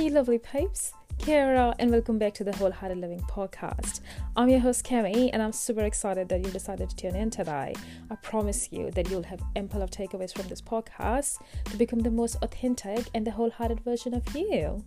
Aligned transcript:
Hey, 0.00 0.08
lovely 0.08 0.38
pipes. 0.38 0.94
Kia 1.18 1.44
ora, 1.44 1.74
and 1.78 1.90
welcome 1.90 2.18
back 2.18 2.32
to 2.32 2.42
the 2.42 2.56
Wholehearted 2.56 2.96
Living 2.96 3.20
podcast. 3.20 4.00
I'm 4.34 4.48
your 4.48 4.60
host, 4.60 4.82
Kemi, 4.82 5.28
and 5.30 5.42
I'm 5.42 5.52
super 5.52 5.82
excited 5.82 6.26
that 6.30 6.42
you 6.42 6.50
decided 6.50 6.88
to 6.88 6.96
tune 6.96 7.14
in 7.14 7.28
today. 7.28 7.74
I 8.10 8.14
promise 8.22 8.72
you 8.72 8.90
that 8.92 9.10
you'll 9.10 9.24
have 9.24 9.42
ample 9.56 9.82
of 9.82 9.90
takeaways 9.90 10.34
from 10.34 10.48
this 10.48 10.62
podcast 10.62 11.42
to 11.66 11.76
become 11.76 11.98
the 11.98 12.10
most 12.10 12.36
authentic 12.40 13.08
and 13.12 13.26
the 13.26 13.32
wholehearted 13.32 13.80
version 13.80 14.14
of 14.14 14.24
you. 14.34 14.82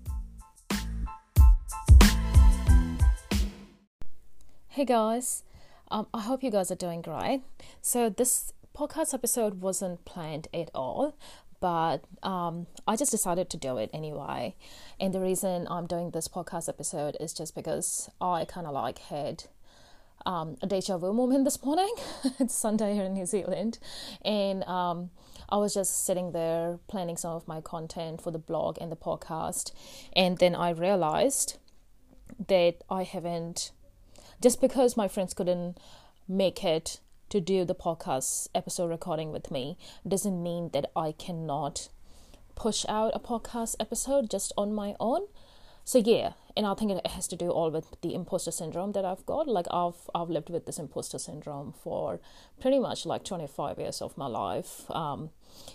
Hey 4.70 4.86
guys, 4.86 5.43
um, 5.91 6.07
I 6.11 6.21
hope 6.21 6.41
you 6.41 6.50
guys 6.50 6.71
are 6.71 6.75
doing 6.75 7.04
great. 7.04 7.43
So, 7.84 8.09
this 8.09 8.52
podcast 8.75 9.14
episode 9.14 9.61
wasn't 9.61 10.04
planned 10.05 10.47
at 10.51 10.71
all, 10.73 11.15
but 11.63 12.03
um, 12.23 12.67
I 12.85 12.97
just 12.97 13.11
decided 13.11 13.49
to 13.51 13.55
do 13.55 13.77
it 13.77 13.89
anyway. 13.93 14.53
And 14.99 15.13
the 15.13 15.21
reason 15.21 15.65
I'm 15.69 15.87
doing 15.87 16.11
this 16.11 16.27
podcast 16.27 16.67
episode 16.67 17.15
is 17.21 17.33
just 17.33 17.55
because 17.55 18.09
I 18.19 18.43
kind 18.43 18.67
of 18.67 18.73
like 18.73 18.99
had 18.99 19.45
um, 20.25 20.57
a 20.61 20.67
deja 20.67 20.97
vu 20.97 21.13
moment 21.13 21.45
this 21.45 21.63
morning. 21.63 21.95
it's 22.37 22.53
Sunday 22.53 22.95
here 22.95 23.05
in 23.05 23.13
New 23.13 23.25
Zealand, 23.25 23.79
and 24.25 24.65
um, 24.65 25.11
I 25.47 25.55
was 25.55 25.73
just 25.73 26.05
sitting 26.05 26.33
there 26.33 26.79
planning 26.89 27.15
some 27.15 27.31
of 27.31 27.47
my 27.47 27.61
content 27.61 28.21
for 28.21 28.31
the 28.31 28.39
blog 28.39 28.77
and 28.81 28.91
the 28.91 28.97
podcast, 28.97 29.71
and 30.17 30.39
then 30.39 30.55
I 30.55 30.71
realized 30.71 31.59
that 32.45 32.75
I 32.89 33.03
haven't 33.03 33.72
just 34.41 34.59
because 34.59 34.97
my 34.97 35.08
friends 35.08 35.33
couldn't 35.33 35.77
make 36.27 36.66
it 36.66 37.00
to 37.33 37.42
do 37.42 37.66
the 37.66 37.73
podcast 37.73 38.47
episode 38.53 38.92
recording 38.92 39.31
with 39.31 39.50
me 39.50 39.75
doesn't 40.08 40.44
mean 40.44 40.69
that 40.72 40.86
I 40.95 41.14
cannot 41.14 41.89
push 42.53 42.86
out 42.88 43.12
a 43.16 43.20
podcast 43.20 43.76
episode 43.80 44.30
just 44.30 44.53
on 44.56 44.72
my 44.72 44.94
own. 45.00 45.22
So 45.84 45.98
yeah, 45.98 46.34
and 46.56 46.67
I 46.67 46.76
think 46.76 46.92
it 46.92 47.08
has 47.08 47.28
to 47.30 47.36
do 47.36 47.50
all 47.50 47.72
with 47.72 48.00
the 48.04 48.14
imposter 48.14 48.52
syndrome 48.52 48.92
that 48.92 49.04
I've 49.04 49.26
got. 49.26 49.48
Like 49.48 49.66
I've 49.72 50.11
I've 50.14 50.30
lived 50.30 50.52
with 50.52 50.67
this 50.67 50.78
imposter 50.78 51.17
syndrome 51.17 51.73
for 51.73 52.20
pretty 52.61 52.78
much 52.78 53.04
like 53.04 53.23
25 53.23 53.80
years 53.80 54.00
of 54.00 54.16
my 54.16 54.28
life. 54.28 54.84
Um, 54.92 55.31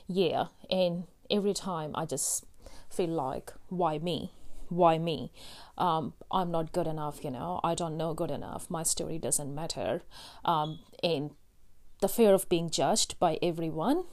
yeah, 0.07 0.45
and 0.71 1.09
every 1.29 1.55
time 1.55 1.91
I 1.97 2.05
just 2.05 2.45
feel 2.89 3.11
like 3.11 3.53
why 3.69 3.99
me? 3.99 4.31
Why 4.69 4.99
me? 4.99 5.33
Um, 5.77 6.13
I'm 6.31 6.53
not 6.53 6.73
good 6.73 6.87
enough, 6.87 7.25
you 7.25 7.33
know. 7.33 7.59
I 7.65 7.75
don't 7.75 7.97
know 7.97 8.15
good 8.15 8.31
enough. 8.31 8.71
My 8.71 8.85
story 8.85 9.19
doesn't 9.19 9.53
matter. 9.53 10.03
Um, 10.45 10.81
and 11.03 11.31
the 12.01 12.09
fear 12.09 12.35
of 12.35 12.49
being 12.49 12.71
judged 12.71 13.19
by 13.19 13.39
everyone. 13.43 14.05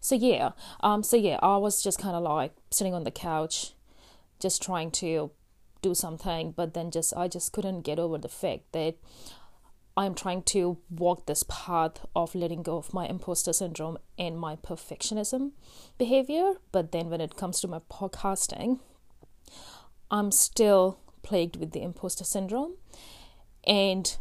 So 0.00 0.14
yeah, 0.14 0.50
um, 0.80 1.02
so 1.02 1.16
yeah, 1.16 1.38
I 1.42 1.56
was 1.56 1.82
just 1.82 1.98
kind 1.98 2.16
of 2.16 2.22
like 2.22 2.52
sitting 2.70 2.94
on 2.94 3.04
the 3.04 3.10
couch, 3.10 3.72
just 4.40 4.62
trying 4.62 4.90
to 4.92 5.30
do 5.82 5.94
something, 5.94 6.52
but 6.52 6.74
then 6.74 6.90
just 6.90 7.14
I 7.16 7.28
just 7.28 7.52
couldn't 7.52 7.82
get 7.82 7.98
over 7.98 8.18
the 8.18 8.28
fact 8.28 8.72
that 8.72 8.96
I'm 9.96 10.14
trying 10.14 10.42
to 10.42 10.76
walk 10.90 11.26
this 11.26 11.42
path 11.48 12.04
of 12.14 12.34
letting 12.34 12.62
go 12.62 12.76
of 12.76 12.92
my 12.92 13.06
imposter 13.06 13.52
syndrome 13.52 13.96
and 14.18 14.38
my 14.38 14.56
perfectionism 14.56 15.52
behavior. 15.96 16.54
But 16.70 16.92
then 16.92 17.08
when 17.08 17.22
it 17.22 17.36
comes 17.36 17.60
to 17.60 17.68
my 17.68 17.80
podcasting, 17.90 18.80
I'm 20.10 20.30
still 20.30 20.98
plagued 21.22 21.56
with 21.56 21.72
the 21.72 21.82
imposter 21.82 22.24
syndrome. 22.24 22.74
And 23.66 24.16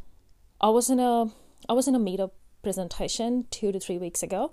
I 0.61 0.69
was 0.69 0.89
in 0.89 0.99
a 0.99 1.25
I 1.67 1.73
was 1.73 1.87
in 1.87 1.95
a 1.95 1.99
meetup 1.99 2.31
presentation 2.65 3.45
two 3.51 3.71
to 3.71 3.79
three 3.79 3.97
weeks 3.97 4.23
ago 4.27 4.51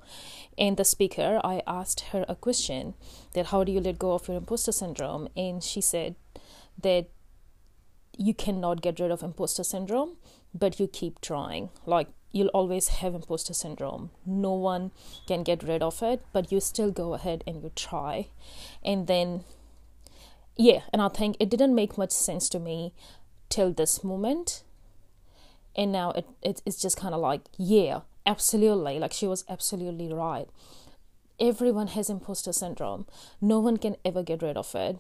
and 0.58 0.77
the 0.77 0.84
speaker 0.84 1.41
i 1.42 1.62
asked 1.66 2.00
her 2.12 2.24
a 2.28 2.36
question 2.46 2.94
that 3.34 3.46
how 3.46 3.64
do 3.64 3.72
you 3.72 3.80
let 3.80 3.98
go 3.98 4.12
of 4.12 4.28
your 4.28 4.36
imposter 4.36 4.72
syndrome? 4.72 5.28
And 5.36 5.62
she 5.62 5.80
said 5.80 6.14
that 6.80 7.08
you 8.17 8.34
cannot 8.34 8.83
get 8.83 9.01
rid 9.01 9.11
of 9.11 9.22
imposter 9.22 9.64
syndrome 9.64 10.17
but 10.55 10.78
you 10.78 10.86
keep 10.86 11.20
trying. 11.20 11.70
Like 11.86 12.08
you'll 12.30 12.48
always 12.48 12.89
have 12.89 13.14
imposter 13.14 13.55
syndrome. 13.55 14.11
No 14.27 14.52
one 14.52 14.90
can 15.27 15.42
get 15.42 15.62
rid 15.62 15.83
of 15.83 16.02
it 16.02 16.22
but 16.33 16.52
you 16.52 16.61
still 16.61 16.90
go 16.90 17.14
ahead 17.14 17.42
and 17.46 17.62
you 17.62 17.70
try. 17.74 18.28
And 18.83 19.06
then 19.06 19.45
yeah 20.55 20.80
and 20.92 21.01
i 21.01 21.08
think 21.08 21.34
it 21.40 21.48
didn't 21.48 21.74
make 21.74 21.96
much 21.96 22.11
sense 22.11 22.51
to 22.51 22.58
me 22.58 22.92
till 23.48 23.72
this 23.72 24.05
moment 24.05 24.62
and 25.77 25.92
now 25.92 26.10
it, 26.12 26.27
it 26.42 26.62
it's 26.66 26.80
just 26.80 26.96
kind 26.96 27.14
of 27.14 27.20
like 27.20 27.42
yeah 27.56 28.00
absolutely 28.27 28.98
like 28.98 29.12
she 29.12 29.27
was 29.27 29.44
absolutely 29.48 30.12
right. 30.12 30.48
Everyone 31.40 31.88
has 31.88 32.08
imposter 32.08 32.52
syndrome. 32.52 33.06
No 33.40 33.58
one 33.58 33.77
can 33.77 33.96
ever 34.05 34.22
get 34.22 34.42
rid 34.42 34.56
of 34.56 34.74
it. 34.74 34.98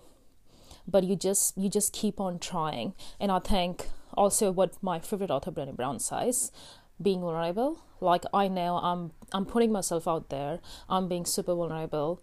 But 0.88 1.04
you 1.04 1.14
just 1.14 1.56
you 1.56 1.68
just 1.68 1.92
keep 1.92 2.20
on 2.20 2.38
trying. 2.38 2.94
And 3.20 3.30
i 3.30 3.38
think 3.38 3.88
also 4.14 4.50
what 4.50 4.82
my 4.82 4.98
favorite 4.98 5.30
author 5.30 5.50
Brené 5.50 5.74
Brown 5.74 5.98
says 5.98 6.52
being 7.00 7.20
vulnerable 7.20 7.82
like 8.00 8.24
i 8.34 8.46
know 8.46 8.76
i'm 8.76 9.10
i'm 9.32 9.46
putting 9.46 9.72
myself 9.72 10.06
out 10.06 10.28
there. 10.28 10.60
I'm 10.88 11.08
being 11.08 11.24
super 11.24 11.54
vulnerable 11.54 12.20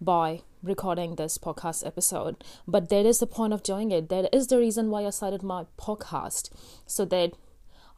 by 0.00 0.42
recording 0.62 1.14
this 1.14 1.38
podcast 1.38 1.86
episode. 1.86 2.44
But 2.66 2.88
that 2.88 3.06
is 3.06 3.18
the 3.18 3.26
point 3.26 3.52
of 3.52 3.62
doing 3.62 3.90
it. 3.90 4.08
That 4.08 4.32
is 4.34 4.48
the 4.48 4.58
reason 4.58 4.90
why 4.90 5.04
i 5.06 5.10
started 5.10 5.42
my 5.42 5.66
podcast 5.78 6.50
so 6.86 7.04
that 7.06 7.32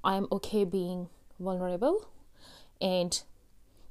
I'm 0.05 0.27
okay 0.31 0.65
being 0.65 1.09
vulnerable. 1.41 2.09
And 2.81 3.23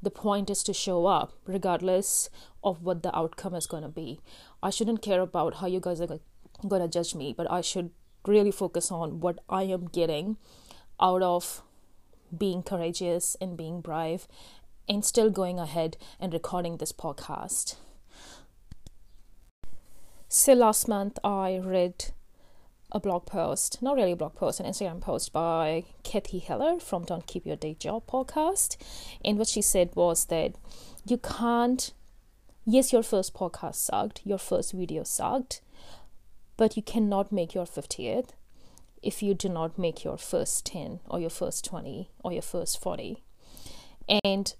the 0.01 0.11
point 0.11 0.49
is 0.49 0.63
to 0.63 0.73
show 0.73 1.05
up 1.05 1.33
regardless 1.45 2.29
of 2.63 2.83
what 2.83 3.03
the 3.03 3.15
outcome 3.17 3.55
is 3.55 3.65
going 3.65 3.83
to 3.83 3.89
be. 3.89 4.19
I 4.61 4.69
shouldn't 4.69 5.01
care 5.01 5.21
about 5.21 5.55
how 5.55 5.67
you 5.67 5.79
guys 5.79 6.01
are 6.01 6.19
going 6.67 6.81
to 6.81 6.87
judge 6.87 7.15
me, 7.15 7.33
but 7.35 7.49
I 7.51 7.61
should 7.61 7.91
really 8.27 8.51
focus 8.51 8.91
on 8.91 9.19
what 9.19 9.39
I 9.49 9.63
am 9.63 9.85
getting 9.87 10.37
out 10.99 11.21
of 11.21 11.61
being 12.37 12.63
courageous 12.63 13.35
and 13.41 13.57
being 13.57 13.81
brave 13.81 14.27
and 14.87 15.03
still 15.05 15.29
going 15.29 15.59
ahead 15.59 15.97
and 16.19 16.33
recording 16.33 16.77
this 16.77 16.91
podcast. 16.91 17.75
So 20.27 20.53
last 20.53 20.87
month 20.87 21.19
I 21.23 21.59
read 21.63 22.11
a 22.93 22.99
blog 22.99 23.25
post, 23.25 23.81
not 23.81 23.95
really 23.95 24.11
a 24.11 24.15
blog 24.15 24.35
post, 24.35 24.59
an 24.59 24.67
Instagram 24.67 25.01
post 25.01 25.33
by 25.33 25.83
Cathy 26.03 26.39
Heller 26.39 26.79
from 26.79 27.03
Don't 27.03 27.25
Keep 27.25 27.45
Your 27.45 27.55
Day 27.55 27.75
Job 27.77 28.05
podcast. 28.05 28.77
And 29.25 29.37
what 29.37 29.47
she 29.47 29.61
said 29.61 29.89
was 29.95 30.25
that 30.25 30.53
you 31.05 31.17
can't, 31.17 31.91
yes, 32.65 32.93
your 32.93 33.03
first 33.03 33.33
podcast 33.33 33.75
sucked, 33.75 34.21
your 34.23 34.37
first 34.37 34.73
video 34.73 35.03
sucked, 35.03 35.61
but 36.55 36.77
you 36.77 36.83
cannot 36.83 37.31
make 37.31 37.55
your 37.55 37.65
50th 37.65 38.29
if 39.01 39.23
you 39.23 39.33
do 39.33 39.49
not 39.49 39.77
make 39.77 40.03
your 40.03 40.17
first 40.17 40.65
10 40.67 40.99
or 41.09 41.19
your 41.19 41.31
first 41.31 41.65
20 41.65 42.11
or 42.23 42.31
your 42.31 42.43
first 42.43 42.79
40. 42.79 43.23
And 44.23 44.53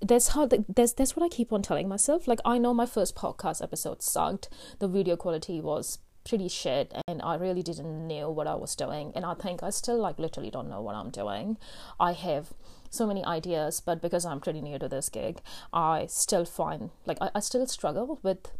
that's 0.00 0.28
how 0.28 0.46
the, 0.46 0.64
that's 0.68 0.92
that's 0.94 1.14
what 1.14 1.24
I 1.24 1.28
keep 1.28 1.52
on 1.52 1.62
telling 1.62 1.88
myself. 1.88 2.26
Like 2.26 2.40
I 2.44 2.58
know 2.58 2.74
my 2.74 2.86
first 2.86 3.14
podcast 3.14 3.62
episode 3.62 4.02
sucked. 4.02 4.48
The 4.80 4.88
video 4.88 5.16
quality 5.16 5.60
was 5.60 5.98
pretty 6.24 6.48
shit 6.48 6.92
and 7.08 7.20
I 7.22 7.34
really 7.36 7.62
didn't 7.62 8.06
know 8.06 8.30
what 8.30 8.46
I 8.46 8.54
was 8.54 8.76
doing 8.76 9.12
and 9.14 9.24
I 9.24 9.34
think 9.34 9.62
I 9.62 9.70
still 9.70 9.98
like 9.98 10.18
literally 10.18 10.50
don't 10.50 10.68
know 10.68 10.80
what 10.80 10.94
I'm 10.94 11.10
doing. 11.10 11.56
I 11.98 12.12
have 12.12 12.52
so 12.90 13.06
many 13.06 13.24
ideas 13.24 13.80
but 13.80 14.00
because 14.00 14.24
I'm 14.24 14.40
pretty 14.40 14.60
new 14.60 14.78
to 14.78 14.88
this 14.88 15.08
gig 15.08 15.40
I 15.72 16.06
still 16.08 16.44
find 16.44 16.90
like 17.06 17.18
I, 17.20 17.30
I 17.34 17.40
still 17.40 17.66
struggle 17.66 18.20
with 18.22 18.50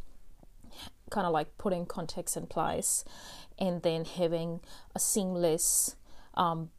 kind 1.10 1.26
of 1.26 1.32
like 1.32 1.58
putting 1.58 1.86
context 1.86 2.36
in 2.36 2.46
place 2.46 3.04
and 3.58 3.82
then 3.82 4.04
having 4.04 4.60
a 4.94 4.98
seamless 4.98 5.96
um, 6.34 6.70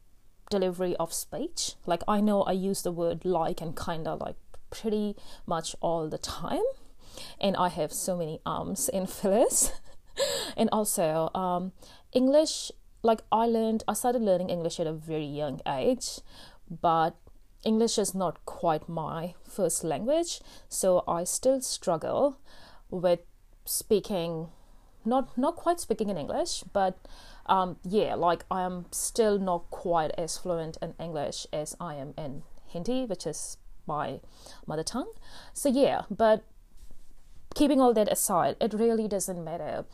delivery 0.49 0.95
of 0.97 1.13
speech. 1.13 1.73
Like 1.85 2.01
I 2.07 2.19
know 2.19 2.41
I 2.41 2.51
use 2.53 2.81
the 2.81 2.91
word 2.91 3.23
like 3.23 3.61
and 3.61 3.75
kind 3.75 4.07
of 4.07 4.19
like 4.19 4.35
pretty 4.71 5.15
much 5.45 5.75
all 5.81 6.09
the 6.09 6.17
time 6.17 6.63
and 7.39 7.55
I 7.55 7.69
have 7.69 7.93
so 7.93 8.17
many 8.17 8.39
arms 8.45 8.89
and 8.89 9.09
fillers 9.17 9.71
and 10.57 10.69
also 10.71 11.29
um, 11.33 11.71
English. 12.11 12.71
Like 13.01 13.21
I 13.31 13.47
learned, 13.47 13.83
I 13.87 13.93
started 13.93 14.21
learning 14.21 14.49
English 14.49 14.79
at 14.79 14.87
a 14.87 14.93
very 14.93 15.25
young 15.25 15.59
age, 15.67 16.21
but 16.69 17.15
English 17.65 17.97
is 17.97 18.13
not 18.13 18.45
quite 18.45 18.87
my 18.87 19.33
first 19.43 19.83
language, 19.83 20.41
so 20.69 21.03
I 21.07 21.23
still 21.23 21.61
struggle 21.61 22.37
with 22.89 23.19
speaking. 23.65 24.49
Not 25.05 25.37
not 25.37 25.57
quite 25.57 25.81
speaking 25.81 26.09
in 26.09 26.17
English, 26.17 26.63
but 26.71 26.97
um, 27.45 27.75
yeah, 27.83 28.15
like 28.15 28.45
I 28.49 28.61
am 28.61 28.85
still 28.91 29.37
not 29.37 29.69
quite 29.69 30.11
as 30.17 30.37
fluent 30.37 30.77
in 30.81 30.93
English 30.97 31.45
as 31.51 31.75
I 31.79 31.95
am 31.95 32.13
in 32.17 32.43
Hindi, 32.67 33.05
which 33.05 33.27
is 33.27 33.57
my 33.85 34.21
mother 34.65 34.83
tongue. 34.83 35.11
So 35.53 35.67
yeah, 35.67 36.03
but 36.09 36.43
keeping 37.53 37.81
all 37.81 37.93
that 37.93 38.11
aside, 38.11 38.55
it 38.61 38.73
really 38.73 39.07
doesn't 39.07 39.43
matter. 39.43 39.85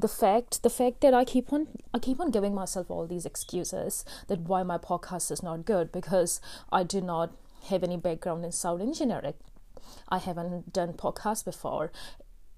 The 0.00 0.08
fact, 0.08 0.62
the 0.62 0.70
fact 0.70 1.02
that 1.02 1.12
I 1.12 1.26
keep 1.26 1.52
on, 1.52 1.66
I 1.92 1.98
keep 1.98 2.20
on 2.20 2.30
giving 2.30 2.54
myself 2.54 2.90
all 2.90 3.06
these 3.06 3.26
excuses 3.26 4.02
that 4.28 4.40
why 4.40 4.62
my 4.62 4.78
podcast 4.78 5.30
is 5.30 5.42
not 5.42 5.66
good 5.66 5.92
because 5.92 6.40
I 6.72 6.84
do 6.84 7.02
not 7.02 7.32
have 7.68 7.82
any 7.82 7.98
background 7.98 8.42
in 8.46 8.52
sound 8.52 8.80
engineering. 8.80 9.34
I 10.08 10.16
haven't 10.16 10.72
done 10.72 10.94
podcasts 10.94 11.44
before. 11.44 11.92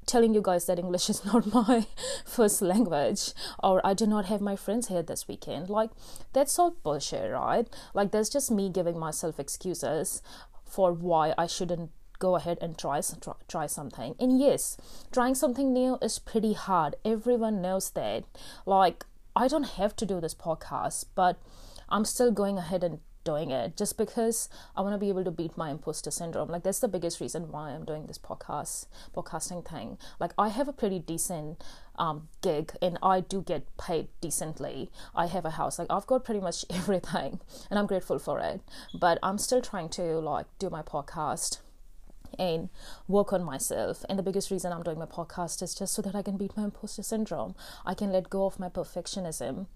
telling 0.06 0.34
you 0.34 0.42
guys 0.42 0.66
that 0.66 0.78
English 0.78 1.10
is 1.14 1.24
not 1.24 1.52
my 1.52 1.86
first 2.24 2.62
language 2.62 3.32
or 3.62 3.84
I 3.84 3.92
do 3.94 4.06
not 4.06 4.26
have 4.26 4.40
my 4.40 4.54
friends 4.54 4.86
here 4.86 5.02
this 5.02 5.26
weekend. 5.26 5.68
Like, 5.68 5.90
that's 6.32 6.58
all 6.60 6.76
bullshit, 6.84 7.32
right? 7.32 7.68
Like, 7.92 8.12
that's 8.12 8.28
just 8.28 8.52
me 8.52 8.68
giving 8.68 8.98
myself 8.98 9.40
excuses 9.40 10.22
for 10.64 10.92
why 10.92 11.34
I 11.36 11.46
shouldn't 11.48 11.90
go 12.22 12.36
ahead 12.36 12.56
and 12.60 12.78
try, 12.78 13.00
try 13.20 13.34
try 13.48 13.66
something. 13.66 14.14
And 14.20 14.38
yes, 14.38 14.76
trying 15.10 15.34
something 15.34 15.72
new 15.72 15.98
is 16.00 16.20
pretty 16.20 16.52
hard. 16.52 16.94
Everyone 17.04 17.60
knows 17.60 17.90
that. 17.90 18.22
Like, 18.64 19.04
I 19.34 19.48
don't 19.48 19.74
have 19.80 19.96
to 19.96 20.06
do 20.06 20.20
this 20.20 20.34
podcast, 20.34 21.06
but 21.16 21.40
I'm 21.88 22.04
still 22.04 22.30
going 22.30 22.58
ahead 22.58 22.84
and 22.84 23.00
doing 23.24 23.50
it 23.50 23.76
just 23.76 23.98
because 23.98 24.48
I 24.76 24.82
want 24.82 24.94
to 24.94 24.98
be 24.98 25.08
able 25.08 25.24
to 25.24 25.32
beat 25.32 25.56
my 25.56 25.70
imposter 25.70 26.12
syndrome. 26.12 26.48
Like 26.48 26.62
that's 26.62 26.78
the 26.78 26.88
biggest 26.88 27.20
reason 27.20 27.50
why 27.50 27.70
I'm 27.70 27.84
doing 27.84 28.06
this 28.06 28.18
podcast, 28.18 28.86
podcasting 29.16 29.68
thing. 29.68 29.98
Like 30.20 30.32
I 30.38 30.48
have 30.48 30.68
a 30.68 30.72
pretty 30.72 31.00
decent 31.00 31.62
um, 31.96 32.28
gig 32.40 32.72
and 32.80 32.98
I 33.02 33.20
do 33.20 33.42
get 33.42 33.66
paid 33.76 34.08
decently. 34.20 34.90
I 35.14 35.26
have 35.26 35.44
a 35.44 35.56
house. 35.58 35.78
Like 35.78 35.90
I've 35.90 36.06
got 36.06 36.24
pretty 36.24 36.40
much 36.40 36.64
everything, 36.70 37.40
and 37.68 37.78
I'm 37.78 37.86
grateful 37.86 38.18
for 38.20 38.38
it. 38.38 38.60
But 38.94 39.18
I'm 39.22 39.38
still 39.38 39.60
trying 39.60 39.88
to 39.90 40.18
like 40.20 40.46
do 40.60 40.70
my 40.70 40.82
podcast 40.82 41.58
and 42.38 42.68
work 43.08 43.32
on 43.32 43.44
myself. 43.44 44.04
And 44.08 44.18
the 44.18 44.22
biggest 44.22 44.50
reason 44.50 44.72
I'm 44.72 44.82
doing 44.82 44.98
my 44.98 45.06
podcast 45.06 45.62
is 45.62 45.74
just 45.74 45.94
so 45.94 46.02
that 46.02 46.14
I 46.14 46.22
can 46.22 46.36
beat 46.36 46.56
my 46.56 46.64
imposter 46.64 47.02
syndrome. 47.02 47.54
I 47.84 47.94
can 47.94 48.12
let 48.12 48.30
go 48.30 48.46
of 48.46 48.58
my 48.58 48.68
perfectionism, 48.68 49.66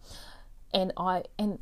and 0.72 0.92
I 0.96 1.24
and 1.38 1.58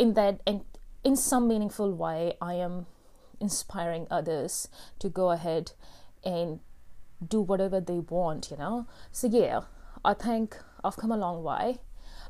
in 0.00 0.14
that 0.14 0.40
and 0.46 0.64
in 1.04 1.14
some 1.14 1.46
meaningful 1.46 1.92
way 1.92 2.32
i 2.40 2.54
am 2.54 2.86
inspiring 3.38 4.06
others 4.10 4.68
to 4.98 5.08
go 5.08 5.30
ahead 5.30 5.72
and 6.24 6.60
do 7.26 7.40
whatever 7.40 7.80
they 7.80 7.98
want 7.98 8.50
you 8.50 8.56
know 8.56 8.86
so 9.12 9.26
yeah 9.26 9.60
i 10.04 10.14
think 10.14 10.56
i've 10.82 10.96
come 10.96 11.12
a 11.12 11.16
long 11.16 11.42
way 11.42 11.76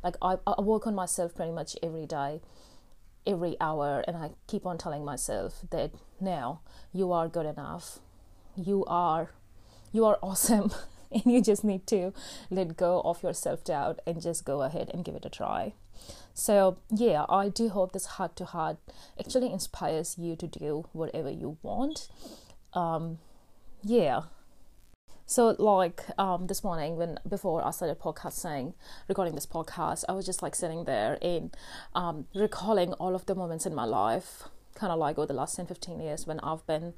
like 0.02 0.16
i, 0.20 0.36
I 0.46 0.60
work 0.60 0.86
on 0.86 0.96
myself 0.96 1.34
pretty 1.34 1.52
much 1.52 1.76
every 1.82 2.06
day 2.06 2.40
every 3.26 3.56
hour 3.60 4.04
and 4.06 4.16
i 4.16 4.30
keep 4.46 4.66
on 4.66 4.78
telling 4.78 5.04
myself 5.04 5.62
that 5.70 5.90
now 6.20 6.60
you 6.92 7.12
are 7.12 7.28
good 7.28 7.46
enough 7.46 7.98
you 8.56 8.84
are 8.86 9.30
you 9.92 10.04
are 10.04 10.18
awesome 10.22 10.70
and 11.12 11.24
you 11.24 11.42
just 11.42 11.64
need 11.64 11.86
to 11.86 12.12
let 12.50 12.76
go 12.76 13.00
of 13.02 13.22
your 13.22 13.34
self-doubt 13.34 14.00
and 14.06 14.22
just 14.22 14.44
go 14.44 14.62
ahead 14.62 14.90
and 14.92 15.04
give 15.04 15.14
it 15.14 15.24
a 15.24 15.30
try 15.30 15.72
so, 16.34 16.78
yeah, 16.90 17.24
I 17.28 17.48
do 17.48 17.68
hope 17.68 17.92
this 17.92 18.06
heart 18.06 18.36
to 18.36 18.44
heart 18.44 18.78
actually 19.18 19.52
inspires 19.52 20.16
you 20.18 20.36
to 20.36 20.46
do 20.46 20.86
whatever 20.92 21.30
you 21.30 21.58
want. 21.62 22.08
Um, 22.72 23.18
yeah. 23.82 24.22
So, 25.30 25.54
like 25.60 26.02
um, 26.18 26.48
this 26.48 26.64
morning, 26.64 26.96
when 26.96 27.20
before 27.28 27.64
I 27.64 27.70
started 27.70 28.00
podcasting, 28.00 28.74
recording 29.06 29.36
this 29.36 29.46
podcast, 29.46 30.02
I 30.08 30.12
was 30.12 30.26
just 30.26 30.42
like 30.42 30.56
sitting 30.56 30.86
there 30.86 31.18
and 31.22 31.56
um, 31.94 32.26
recalling 32.34 32.94
all 32.94 33.14
of 33.14 33.26
the 33.26 33.36
moments 33.36 33.64
in 33.64 33.72
my 33.72 33.84
life 33.84 34.48
kind 34.74 34.92
of 34.92 34.98
like 34.98 35.18
over 35.18 35.26
the 35.26 35.34
last 35.34 35.54
10 35.54 35.66
15 35.66 36.00
years 36.00 36.26
when 36.26 36.40
I've 36.40 36.66
been 36.66 36.94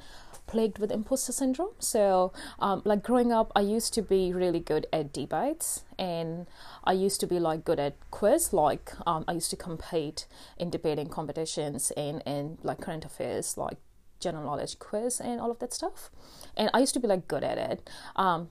plagued 0.46 0.78
with 0.78 0.90
imposter 0.90 1.30
syndrome. 1.30 1.74
So, 1.78 2.32
um, 2.58 2.80
like 2.86 3.02
growing 3.02 3.32
up, 3.32 3.52
I 3.54 3.60
used 3.60 3.92
to 3.94 4.02
be 4.02 4.32
really 4.32 4.60
good 4.60 4.86
at 4.94 5.12
debates 5.12 5.84
and 5.98 6.46
I 6.84 6.92
used 6.94 7.20
to 7.20 7.26
be 7.26 7.38
like 7.38 7.66
good 7.66 7.78
at 7.78 7.96
quiz. 8.10 8.54
Like, 8.54 8.92
um, 9.06 9.26
I 9.28 9.32
used 9.32 9.50
to 9.50 9.56
compete 9.56 10.26
in 10.56 10.70
debating 10.70 11.08
competitions 11.08 11.90
and, 11.98 12.22
and 12.24 12.56
like 12.62 12.80
current 12.80 13.04
affairs, 13.04 13.58
like 13.58 13.76
general 14.22 14.44
knowledge 14.44 14.78
quiz 14.78 15.20
and 15.20 15.40
all 15.40 15.50
of 15.50 15.58
that 15.58 15.72
stuff. 15.72 16.10
And 16.56 16.70
I 16.72 16.80
used 16.80 16.94
to 16.94 17.00
be 17.00 17.08
like 17.08 17.28
good 17.28 17.44
at 17.44 17.58
it. 17.58 17.90
Um, 18.16 18.48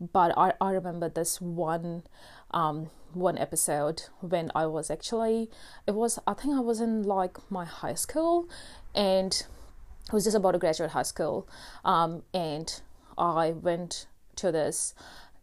but 0.00 0.36
I, 0.36 0.52
I 0.60 0.72
remember 0.72 1.08
this 1.08 1.40
one 1.40 2.04
um, 2.52 2.90
one 3.12 3.38
episode 3.38 4.04
when 4.20 4.50
I 4.54 4.66
was 4.66 4.90
actually 4.90 5.50
it 5.86 5.94
was 5.94 6.18
I 6.26 6.34
think 6.34 6.54
I 6.54 6.60
was 6.60 6.80
in 6.80 7.02
like 7.02 7.38
my 7.50 7.64
high 7.64 7.94
school 7.94 8.48
and 8.94 9.32
it 10.06 10.12
was 10.12 10.24
just 10.24 10.36
about 10.36 10.52
to 10.52 10.58
graduate 10.58 10.90
high 10.90 11.02
school 11.02 11.48
um, 11.84 12.22
and 12.32 12.80
I 13.16 13.50
went 13.50 14.06
to 14.36 14.52
this 14.52 14.94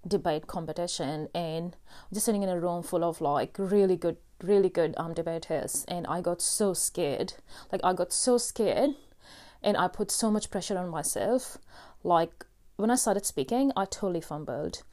debate 0.07 0.47
competition 0.47 1.27
and 1.33 1.75
just 2.13 2.25
sitting 2.25 2.43
in 2.43 2.49
a 2.49 2.59
room 2.59 2.83
full 2.83 3.03
of 3.03 3.21
like 3.21 3.55
really 3.57 3.97
good 3.97 4.17
really 4.43 4.69
good 4.69 4.93
um 4.97 5.13
debaters 5.13 5.85
and 5.87 6.05
I 6.07 6.21
got 6.21 6.41
so 6.41 6.73
scared 6.73 7.33
like 7.71 7.81
I 7.83 7.93
got 7.93 8.13
so 8.13 8.37
scared 8.37 8.91
and 9.65 9.75
I 9.75 9.89
put 9.89 10.11
so 10.11 10.31
much 10.31 10.49
pressure 10.49 10.77
on 10.77 10.89
myself 10.89 11.57
like 12.03 12.45
when 12.77 12.89
I 12.89 12.95
started 12.95 13.25
speaking 13.25 13.73
I 13.75 13.83
totally 13.83 14.21
fumbled 14.21 14.83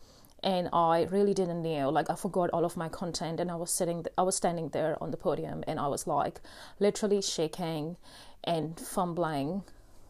and 0.42 0.68
I 0.72 1.06
really 1.10 1.34
didn't 1.34 1.62
know. 1.62 1.88
Like 1.88 2.10
I 2.10 2.16
forgot 2.16 2.50
all 2.52 2.64
of 2.64 2.76
my 2.76 2.88
content, 2.88 3.38
and 3.38 3.50
I 3.50 3.54
was 3.54 3.70
sitting, 3.70 4.04
I 4.18 4.22
was 4.22 4.36
standing 4.36 4.70
there 4.70 5.00
on 5.02 5.10
the 5.10 5.16
podium, 5.16 5.62
and 5.66 5.78
I 5.78 5.86
was 5.86 6.06
like 6.06 6.40
literally 6.80 7.22
shaking 7.22 7.96
and 8.42 8.78
fumbling, 8.78 9.62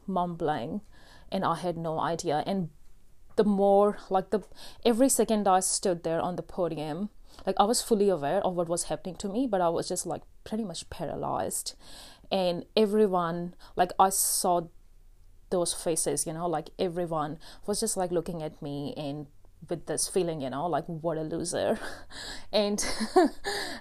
mumbling, 0.07 0.81
and 1.31 1.45
I 1.45 1.57
had 1.57 1.77
no 1.77 2.01
idea. 2.01 2.43
And 2.47 2.71
the 3.37 3.45
more 3.45 3.99
like 4.09 4.31
the 4.31 4.41
every 4.85 5.09
second 5.09 5.47
I 5.47 5.61
stood 5.61 6.03
there 6.03 6.21
on 6.21 6.37
the 6.37 6.43
podium, 6.43 7.11
like 7.47 7.57
I 7.59 7.65
was 7.65 7.83
fully 7.83 8.09
aware 8.09 8.41
of 8.41 8.55
what 8.55 8.69
was 8.69 8.85
happening 8.85 9.17
to 9.17 9.29
me, 9.29 9.47
but 9.47 9.61
I 9.61 9.69
was 9.69 9.89
just 9.89 10.07
like 10.07 10.23
pretty 10.45 10.65
much 10.65 10.89
paralyzed. 10.89 11.75
And 12.33 12.65
everyone, 12.77 13.55
like 13.77 13.93
I 13.99 14.09
saw 14.09 14.63
those 15.51 15.75
faces, 15.75 16.27
you 16.27 16.33
know, 16.33 16.49
like 16.49 16.71
everyone 16.79 17.39
was 17.67 17.79
just 17.79 17.97
like 17.97 18.11
looking 18.11 18.43
at 18.43 18.61
me 18.61 18.95
and 18.97 19.27
with 19.69 19.87
this 19.87 20.09
feeling, 20.09 20.41
you 20.41 20.51
know, 20.51 20.67
like 20.67 20.85
what 20.87 21.19
a 21.19 21.23
loser. 21.23 21.79
and 22.53 22.79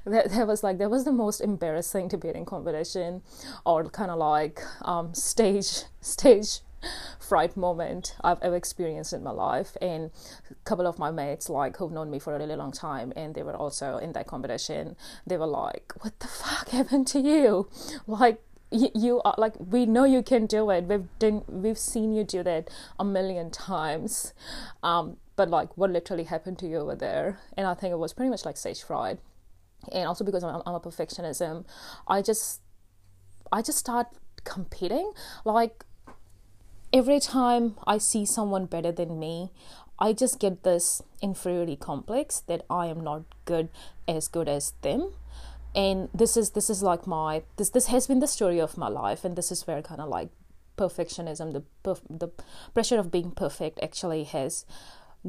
that, 0.05 0.29
that 0.29 0.47
was 0.47 0.63
like 0.63 0.77
that 0.77 0.91
was 0.91 1.05
the 1.05 1.11
most 1.11 1.39
embarrassing 1.41 2.09
debating 2.09 2.45
competition 2.45 3.23
or 3.65 3.85
kind 3.85 4.11
of 4.11 4.19
like 4.19 4.61
um, 4.83 5.13
stage 5.15 5.83
stage 6.01 6.59
fright 7.19 7.55
moment 7.57 8.15
I've 8.23 8.41
ever 8.41 8.55
experienced 8.55 9.13
in 9.13 9.23
my 9.23 9.31
life. 9.31 9.75
And 9.81 10.11
a 10.49 10.55
couple 10.63 10.87
of 10.87 10.99
my 10.99 11.11
mates, 11.11 11.49
like 11.49 11.77
who've 11.77 11.91
known 11.91 12.09
me 12.09 12.19
for 12.19 12.35
a 12.35 12.39
really 12.39 12.55
long 12.55 12.71
time, 12.71 13.13
and 13.15 13.35
they 13.35 13.43
were 13.43 13.55
also 13.55 13.97
in 13.97 14.13
that 14.13 14.27
competition. 14.27 14.95
They 15.25 15.37
were 15.37 15.47
like, 15.47 15.93
"What 16.01 16.19
the 16.19 16.27
fuck 16.27 16.69
happened 16.69 17.07
to 17.07 17.19
you?" 17.19 17.69
Like 18.07 18.41
you 18.71 19.21
are 19.25 19.35
like 19.37 19.53
we 19.59 19.85
know 19.85 20.05
you 20.05 20.23
can 20.23 20.45
do 20.45 20.69
it 20.69 20.85
we've 20.85 21.07
done 21.19 21.43
we've 21.47 21.77
seen 21.77 22.13
you 22.13 22.23
do 22.23 22.41
that 22.41 22.69
a 22.97 23.03
million 23.03 23.51
times 23.51 24.33
um, 24.81 25.17
but 25.35 25.49
like 25.49 25.75
what 25.77 25.89
literally 25.89 26.23
happened 26.23 26.57
to 26.57 26.65
you 26.67 26.77
over 26.77 26.95
there 26.95 27.39
and 27.57 27.67
i 27.67 27.73
think 27.73 27.91
it 27.91 27.97
was 27.97 28.13
pretty 28.13 28.29
much 28.29 28.45
like 28.45 28.55
stage 28.55 28.81
fright 28.81 29.19
and 29.91 30.07
also 30.07 30.23
because 30.23 30.43
I'm, 30.43 30.61
I'm 30.65 30.75
a 30.75 30.79
perfectionism 30.79 31.65
i 32.07 32.21
just 32.21 32.61
i 33.51 33.61
just 33.61 33.77
start 33.77 34.07
competing 34.45 35.11
like 35.43 35.83
every 36.93 37.19
time 37.19 37.75
i 37.87 37.97
see 37.97 38.25
someone 38.25 38.65
better 38.65 38.91
than 38.91 39.19
me 39.19 39.51
i 39.99 40.11
just 40.11 40.39
get 40.39 40.63
this 40.63 41.01
inferiority 41.21 41.75
complex 41.75 42.39
that 42.41 42.65
i 42.69 42.87
am 42.87 42.99
not 42.99 43.23
good 43.45 43.69
as 44.07 44.27
good 44.27 44.47
as 44.47 44.73
them. 44.81 45.13
And 45.73 46.09
this 46.13 46.35
is 46.35 46.51
this 46.51 46.69
is 46.69 46.83
like 46.83 47.07
my 47.07 47.43
this 47.57 47.69
this 47.69 47.87
has 47.87 48.07
been 48.07 48.19
the 48.19 48.27
story 48.27 48.59
of 48.59 48.77
my 48.77 48.89
life 48.89 49.23
and 49.23 49.35
this 49.35 49.51
is 49.51 49.65
where 49.65 49.81
kind 49.81 50.01
of 50.01 50.09
like 50.09 50.29
perfectionism 50.77 51.53
the 51.53 51.95
the 52.09 52.29
pressure 52.73 52.99
of 52.99 53.11
being 53.11 53.31
perfect 53.31 53.79
actually 53.81 54.23
has 54.25 54.65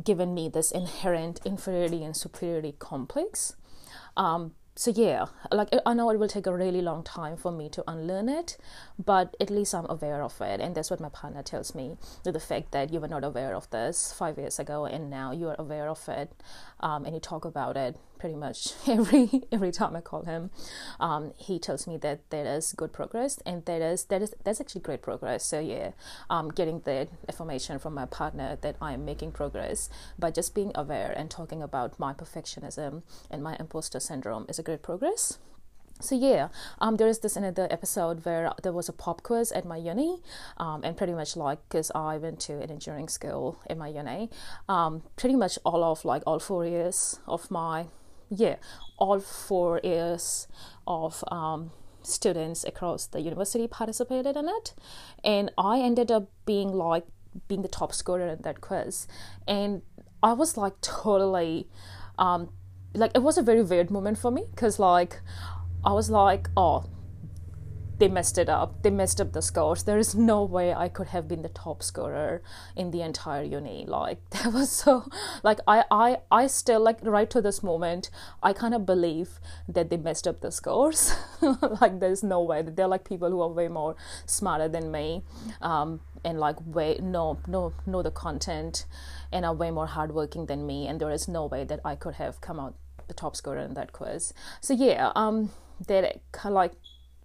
given 0.02 0.34
me 0.34 0.48
this 0.48 0.72
inherent 0.72 1.40
inferiority 1.44 2.02
and 2.02 2.16
superiority 2.16 2.74
complex. 2.78 3.54
Um, 4.16 4.54
so 4.74 4.90
yeah 4.94 5.26
like 5.50 5.68
i 5.84 5.92
know 5.92 6.08
it 6.08 6.18
will 6.18 6.28
take 6.28 6.46
a 6.46 6.54
really 6.54 6.80
long 6.80 7.02
time 7.02 7.36
for 7.36 7.52
me 7.52 7.68
to 7.68 7.84
unlearn 7.86 8.28
it 8.28 8.56
but 9.02 9.36
at 9.38 9.50
least 9.50 9.74
i'm 9.74 9.86
aware 9.88 10.22
of 10.22 10.40
it. 10.40 10.60
And 10.60 10.74
that's 10.74 10.90
what 10.90 11.00
my 11.00 11.08
partner 11.08 11.42
tells 11.42 11.74
me 11.74 11.96
the 12.24 12.40
fact 12.40 12.72
that 12.72 12.92
you 12.92 13.00
were 13.00 13.08
not 13.08 13.24
aware 13.24 13.54
of 13.54 13.68
this 13.70 14.12
five 14.12 14.38
years 14.38 14.58
ago 14.58 14.86
and 14.86 15.10
now 15.10 15.32
you 15.32 15.48
are 15.48 15.56
aware 15.58 15.88
of 15.88 16.08
it 16.08 16.32
um, 16.80 17.04
and 17.04 17.14
you 17.14 17.20
talk 17.20 17.44
about 17.44 17.76
it 17.76 17.96
pretty 18.22 18.36
much 18.36 18.74
every 18.86 19.42
every 19.50 19.72
time 19.72 19.96
I 19.96 20.00
call 20.00 20.22
him. 20.22 20.50
Um, 21.00 21.32
he 21.36 21.58
tells 21.58 21.88
me 21.88 21.96
that 21.98 22.20
there 22.30 22.46
is 22.46 22.72
good 22.72 22.92
progress, 22.92 23.40
and 23.44 23.64
that 23.64 23.82
is 23.82 24.04
that 24.04 24.22
is 24.22 24.32
that's 24.44 24.60
actually 24.60 24.82
great 24.82 25.02
progress. 25.02 25.44
So 25.44 25.58
yeah, 25.58 25.90
um, 26.30 26.48
getting 26.50 26.80
the 26.84 27.08
information 27.26 27.80
from 27.80 27.94
my 27.94 28.06
partner 28.06 28.56
that 28.62 28.76
I 28.80 28.92
am 28.92 29.04
making 29.04 29.32
progress 29.32 29.90
by 30.16 30.30
just 30.30 30.54
being 30.54 30.70
aware 30.76 31.12
and 31.16 31.30
talking 31.30 31.62
about 31.62 31.98
my 31.98 32.14
perfectionism 32.14 33.02
and 33.28 33.42
my 33.42 33.56
imposter 33.58 33.98
syndrome 33.98 34.46
is 34.48 34.58
a 34.60 34.62
great 34.62 34.82
progress 34.82 35.38
so 36.00 36.14
yeah 36.16 36.48
um, 36.80 36.96
there 36.96 37.06
is 37.06 37.20
this 37.20 37.36
another 37.36 37.68
episode 37.70 38.24
where 38.24 38.50
there 38.62 38.72
was 38.72 38.88
a 38.88 38.92
pop 38.92 39.22
quiz 39.22 39.52
at 39.52 39.64
my 39.64 39.76
uni 39.76 40.20
um, 40.56 40.82
and 40.82 40.96
pretty 40.96 41.12
much 41.12 41.36
like 41.36 41.58
because 41.68 41.92
i 41.94 42.16
went 42.16 42.40
to 42.40 42.54
an 42.60 42.70
engineering 42.70 43.08
school 43.08 43.56
at 43.70 43.76
my 43.78 43.88
uni 43.88 44.28
um, 44.68 45.02
pretty 45.16 45.36
much 45.36 45.58
all 45.64 45.84
of 45.84 46.04
like 46.04 46.22
all 46.26 46.40
four 46.40 46.66
years 46.66 47.20
of 47.28 47.50
my 47.50 47.86
yeah 48.34 48.56
all 48.98 49.20
four 49.20 49.80
years 49.82 50.46
of 50.86 51.24
um, 51.28 51.70
students 52.02 52.64
across 52.64 53.06
the 53.06 53.20
university 53.20 53.66
participated 53.66 54.36
in 54.36 54.48
it. 54.48 54.74
And 55.24 55.50
i 55.58 55.80
ended 55.80 56.10
up 56.10 56.28
being 56.46 56.72
like 56.72 57.04
being 57.48 57.62
the 57.62 57.68
top 57.68 57.92
scorer 57.94 58.28
in 58.28 58.42
that 58.42 58.60
quiz. 58.60 59.06
And 59.46 59.82
i 60.22 60.32
was 60.32 60.56
like 60.56 60.80
totally 60.80 61.68
um 62.18 62.50
like 62.94 63.10
it 63.14 63.22
was 63.22 63.38
a 63.38 63.42
very 63.42 63.62
weird 63.62 63.90
moment 63.90 64.18
for 64.18 64.30
me 64.30 64.44
because 64.50 64.78
like 64.78 65.20
i 65.84 65.92
was 65.92 66.10
like 66.10 66.48
oh 66.56 66.84
they 68.02 68.08
messed 68.08 68.36
it 68.36 68.48
up. 68.48 68.82
They 68.82 68.90
messed 68.90 69.20
up 69.20 69.32
the 69.32 69.40
scores. 69.40 69.84
There 69.84 69.96
is 69.96 70.12
no 70.12 70.42
way 70.42 70.74
I 70.74 70.88
could 70.88 71.06
have 71.08 71.28
been 71.28 71.42
the 71.42 71.48
top 71.48 71.84
scorer 71.84 72.42
in 72.74 72.90
the 72.90 73.00
entire 73.00 73.44
uni. 73.44 73.86
Like 73.86 74.18
that 74.30 74.52
was 74.52 74.72
so 74.72 75.08
like 75.44 75.60
I 75.68 75.84
I 75.88 76.16
I 76.28 76.48
still 76.48 76.80
like 76.80 76.98
right 77.02 77.30
to 77.30 77.40
this 77.40 77.62
moment 77.62 78.10
I 78.42 78.54
kind 78.54 78.74
of 78.74 78.84
believe 78.84 79.38
that 79.68 79.88
they 79.88 79.98
messed 79.98 80.26
up 80.26 80.40
the 80.40 80.50
scores. 80.50 81.14
like 81.80 82.00
there's 82.00 82.24
no 82.24 82.42
way 82.42 82.60
that 82.62 82.74
they're 82.74 82.88
like 82.88 83.04
people 83.04 83.30
who 83.30 83.40
are 83.40 83.48
way 83.48 83.68
more 83.68 83.94
smarter 84.26 84.66
than 84.66 84.90
me. 84.90 85.22
Um, 85.60 86.00
and 86.24 86.40
like 86.40 86.56
way 86.66 86.98
no 87.00 87.38
no 87.46 87.72
know 87.86 88.02
the 88.02 88.10
content 88.10 88.84
and 89.30 89.44
are 89.44 89.54
way 89.54 89.70
more 89.70 89.86
hardworking 89.86 90.46
than 90.46 90.66
me 90.66 90.88
and 90.88 91.00
there 91.00 91.10
is 91.10 91.28
no 91.28 91.46
way 91.46 91.62
that 91.62 91.78
I 91.84 91.94
could 91.94 92.14
have 92.14 92.40
come 92.40 92.58
out 92.58 92.74
the 93.06 93.14
top 93.14 93.36
scorer 93.36 93.58
in 93.58 93.74
that 93.74 93.92
quiz. 93.92 94.32
So 94.60 94.74
yeah, 94.74 95.12
um 95.14 95.50
that 95.86 96.20
like 96.44 96.72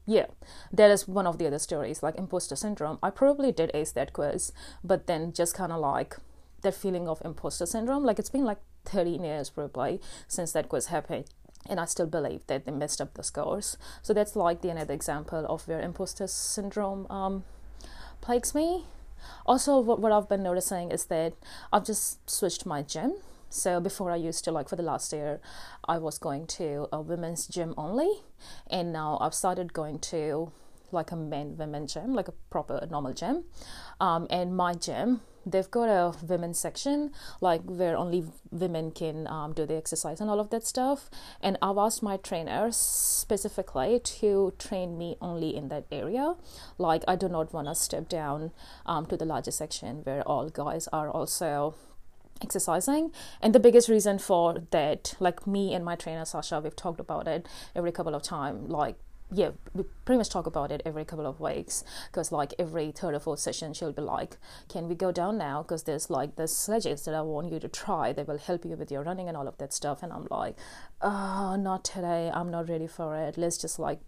yeah, 0.08 0.28
that 0.72 0.90
is 0.90 1.06
one 1.06 1.28
of 1.28 1.38
the 1.38 1.46
other 1.46 1.60
stories, 1.60 2.02
like 2.02 2.16
imposter 2.16 2.56
syndrome. 2.56 2.98
I 3.04 3.10
probably 3.10 3.52
did 3.52 3.70
ace 3.74 3.92
that 3.92 4.14
quiz, 4.14 4.54
but 4.82 5.06
then 5.06 5.34
just 5.34 5.54
kind 5.54 5.74
of 5.74 5.82
like 5.82 6.16
that 6.62 6.74
feeling 6.74 7.10
of 7.10 7.22
imposter 7.26 7.66
syndrome. 7.66 8.06
Like 8.06 8.18
it's 8.18 8.30
been 8.30 8.46
like 8.46 8.60
13 8.86 9.22
years 9.22 9.50
probably 9.50 10.00
since 10.30 10.54
that 10.54 10.70
quiz 10.70 10.88
happened. 10.88 11.26
And 11.70 11.82
I 11.82 11.86
still 11.86 12.08
believe 12.08 12.48
that 12.48 12.64
they 12.64 12.72
messed 12.72 13.02
up 13.02 13.16
the 13.16 13.24
scores. 13.24 13.78
So 14.02 14.14
that's 14.14 14.38
like 14.38 14.62
the 14.62 14.70
another 14.70 14.94
example 14.94 15.46
of 15.50 15.68
where 15.68 15.82
imposter 15.82 16.28
syndrome 16.28 17.06
um, 17.12 17.44
plagues 18.22 18.56
me. 18.56 18.86
Also, 19.46 19.78
what, 19.80 20.00
what 20.00 20.14
I've 20.14 20.30
been 20.30 20.44
noticing 20.44 20.92
is 20.92 21.06
that 21.06 21.34
I've 21.74 21.84
just 21.84 22.30
switched 22.30 22.66
my 22.66 22.82
gym 22.82 23.18
so 23.50 23.80
before 23.80 24.12
I 24.12 24.16
used 24.16 24.44
to 24.46 24.52
like 24.52 24.70
for 24.70 24.76
the 24.76 24.84
last 24.84 25.14
year, 25.14 25.40
I 25.88 25.98
was 25.98 26.18
going 26.18 26.48
to 26.48 26.88
a 26.92 27.02
women's 27.02 27.48
gym 27.48 27.74
only, 27.78 28.24
and 28.70 28.92
now 28.92 29.18
I've 29.22 29.34
started 29.34 29.74
going 29.74 30.00
to 30.00 30.52
like 30.92 31.12
a 31.12 31.16
men 31.16 31.58
women 31.58 31.88
gym, 31.88 32.14
like 32.14 32.28
a 32.28 32.34
proper 32.50 32.86
normal 32.90 33.14
gym. 33.14 33.44
Um, 34.00 34.28
and 34.30 34.56
my 34.56 34.74
gym, 34.74 35.22
they've 35.46 35.70
got 35.70 35.90
a 35.90 36.14
women's 36.26 36.60
section, 36.60 37.12
like 37.42 37.62
where 37.64 37.98
only 37.98 38.26
women 38.52 38.92
can 38.92 39.28
um, 39.28 39.54
do 39.54 39.66
the 39.66 39.76
exercise 39.76 40.22
and 40.22 40.30
all 40.30 40.40
of 40.40 40.50
that 40.50 40.66
stuff. 40.66 41.10
And 41.42 41.58
I've 41.62 41.78
asked 41.78 42.04
my 42.04 42.18
trainer 42.18 42.70
specifically 42.72 44.00
to 44.00 44.54
train 44.58 44.98
me 44.98 45.18
only 45.22 45.56
in 45.56 45.70
that 45.70 45.86
area. 45.92 46.36
Like 46.78 47.04
I 47.08 47.16
do 47.16 47.28
not 47.28 47.54
want 47.54 47.68
to 47.68 47.76
step 47.76 48.10
down 48.10 48.52
um, 48.86 49.06
to 49.08 49.18
the 49.18 49.26
larger 49.26 49.52
section 49.52 50.02
where 50.04 50.22
all 50.24 50.50
guys 50.50 50.88
are 50.94 51.10
also 51.10 51.76
exercising. 52.42 53.12
And 53.42 53.54
the 53.54 53.60
biggest 53.60 53.90
reason 53.90 54.20
for 54.20 54.64
that 54.72 55.16
like 55.20 55.46
me 55.48 55.74
and 55.74 55.84
my 55.84 55.96
trainer 55.96 56.26
sasha 56.26 56.60
we've 56.60 56.76
talked 56.76 57.00
about 57.00 57.28
it 57.28 57.48
every 57.76 57.92
couple 57.92 58.16
of 58.16 58.22
time 58.22 58.68
like 58.68 58.96
yeah 59.32 59.50
we 59.74 59.84
pretty 60.06 60.18
much 60.18 60.30
talk 60.30 60.46
about 60.46 60.72
it 60.72 60.82
every 60.86 61.04
couple 61.04 61.26
of 61.26 61.40
weeks 61.40 61.84
because 62.10 62.32
like 62.32 62.54
every 62.58 62.92
third 62.92 63.14
or 63.14 63.20
fourth 63.20 63.40
session 63.40 63.74
she'll 63.74 63.92
be 63.92 64.02
like 64.02 64.38
can 64.70 64.88
we 64.88 64.96
go 64.96 65.12
down 65.12 65.38
now? 65.38 65.62
Because 65.62 65.84
there's 65.84 66.10
like 66.10 66.36
the 66.36 66.48
sledges 66.48 67.04
that 67.06 67.14
i 67.14 67.22
want 67.22 67.52
you 67.52 67.60
to 67.60 67.68
try 67.68 68.14
they 68.14 68.24
will 68.24 68.38
help 68.38 68.66
you 68.66 68.76
with 68.76 68.92
your 68.92 69.04
running 69.04 69.28
and 69.28 69.36
all 69.36 69.48
of 69.48 69.58
that 69.58 69.74
stuff. 69.74 70.04
And 70.04 70.14
i'm 70.14 70.28
like 70.30 70.56
oh 71.02 71.56
not 71.60 71.84
today. 71.84 72.32
I'm 72.34 72.52
not 72.52 72.70
ready 72.70 72.88
for 72.88 73.16
it. 73.16 73.38
Let's 73.38 73.58
just 73.58 73.80
like 73.80 74.00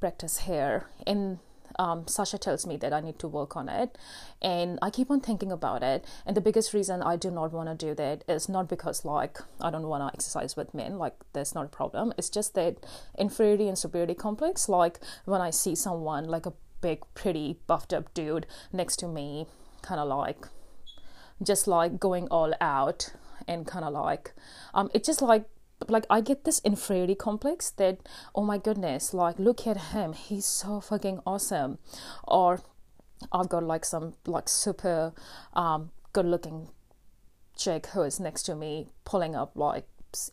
practice 0.00 0.40
here. 0.40 0.86
And 1.06 1.38
um, 1.78 2.06
Sasha 2.06 2.38
tells 2.38 2.66
me 2.66 2.76
that 2.78 2.92
I 2.92 3.00
need 3.00 3.18
to 3.20 3.28
work 3.28 3.56
on 3.56 3.68
it. 3.68 3.96
And 4.42 4.78
I 4.82 4.90
keep 4.90 5.10
on 5.10 5.20
thinking 5.20 5.52
about 5.52 5.82
it. 5.82 6.04
And 6.26 6.36
the 6.36 6.40
biggest 6.40 6.74
reason 6.74 7.02
I 7.02 7.16
do 7.16 7.30
not 7.30 7.52
want 7.52 7.68
to 7.68 7.86
do 7.86 7.94
that 7.94 8.24
is 8.28 8.48
not 8.48 8.68
because, 8.68 9.04
like, 9.04 9.38
I 9.60 9.70
don't 9.70 9.88
want 9.88 10.02
to 10.08 10.14
exercise 10.14 10.56
with 10.56 10.74
men, 10.74 10.98
like, 10.98 11.14
that's 11.32 11.54
not 11.54 11.66
a 11.66 11.68
problem. 11.68 12.12
It's 12.18 12.30
just 12.30 12.54
that 12.54 12.84
inferiority 13.18 13.68
and 13.68 13.78
superiority 13.78 14.14
complex. 14.14 14.68
Like, 14.68 15.00
when 15.24 15.40
I 15.40 15.50
see 15.50 15.74
someone, 15.74 16.24
like 16.24 16.46
a 16.46 16.52
big, 16.80 17.02
pretty, 17.14 17.58
buffed 17.66 17.92
up 17.92 18.12
dude 18.14 18.46
next 18.72 18.96
to 18.96 19.08
me, 19.08 19.46
kind 19.82 20.00
of 20.00 20.08
like, 20.08 20.46
just 21.42 21.66
like 21.66 21.98
going 21.98 22.28
all 22.28 22.54
out 22.60 23.12
and 23.48 23.66
kind 23.66 23.84
of 23.84 23.92
like, 23.92 24.32
um, 24.72 24.90
it 24.94 25.04
just 25.04 25.20
like 25.22 25.44
like 25.90 26.06
I 26.10 26.20
get 26.20 26.44
this 26.44 26.60
inferiority 26.64 27.14
complex 27.14 27.70
that 27.72 27.98
oh 28.34 28.42
my 28.42 28.58
goodness, 28.58 29.14
like 29.14 29.38
look 29.38 29.66
at 29.66 29.76
him, 29.92 30.12
he's 30.12 30.44
so 30.44 30.80
fucking 30.80 31.20
awesome, 31.26 31.78
or 32.26 32.60
I've 33.32 33.48
got 33.48 33.62
like 33.62 33.84
some 33.84 34.14
like 34.26 34.48
super 34.48 35.12
um, 35.54 35.90
good 36.12 36.26
looking 36.26 36.68
chick 37.56 37.86
who 37.88 38.02
is 38.02 38.18
next 38.18 38.42
to 38.44 38.54
me 38.54 38.88
pulling 39.04 39.34
up 39.34 39.52
like 39.54 39.86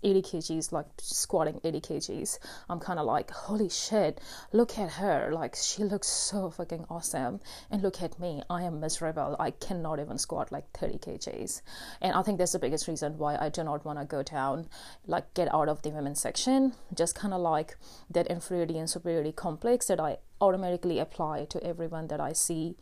80 0.04 0.22
kgs, 0.22 0.72
like 0.72 0.88
squatting 0.98 1.60
80 1.64 1.82
kgs, 1.82 2.40
I'm 2.70 2.80
kind 2.80 3.00
of 3.00 3.06
like, 3.06 3.32
holy 3.32 3.70
shit, 3.70 4.20
look 4.52 4.78
at 4.78 4.94
her. 4.94 5.32
Like, 5.34 5.56
she 5.56 5.84
looks 5.84 6.08
so 6.08 6.50
fucking 6.50 6.86
awesome. 6.90 7.40
And 7.70 7.82
look 7.82 8.02
at 8.02 8.20
me, 8.20 8.42
I 8.50 8.64
am 8.64 8.80
miserable. 8.80 9.36
I 9.40 9.52
cannot 9.52 10.00
even 10.00 10.18
squat 10.18 10.52
like 10.52 10.70
30 10.78 10.98
kgs. 11.00 11.62
And 12.02 12.14
I 12.14 12.22
think 12.22 12.38
that's 12.38 12.54
the 12.54 12.60
biggest 12.60 12.88
reason 12.88 13.18
why 13.18 13.38
I 13.38 13.50
do 13.50 13.64
not 13.64 13.86
want 13.86 14.00
to 14.00 14.06
go 14.06 14.24
down, 14.24 14.68
like, 15.06 15.34
get 15.34 15.54
out 15.54 15.70
of 15.70 15.82
the 15.82 15.90
women's 15.90 16.22
section. 16.22 16.74
Just 16.94 17.16
kind 17.16 17.34
of 17.34 17.42
like 17.42 17.78
that 18.10 18.28
inferiority 18.28 18.78
and 18.78 18.90
superiority 18.90 19.32
complex 19.32 19.88
that 19.88 20.00
I 20.00 20.18
automatically 20.40 21.00
apply 21.00 21.46
to 21.46 21.64
everyone 21.64 22.08
that 22.08 22.20
I 22.20 22.34
see 22.34 22.76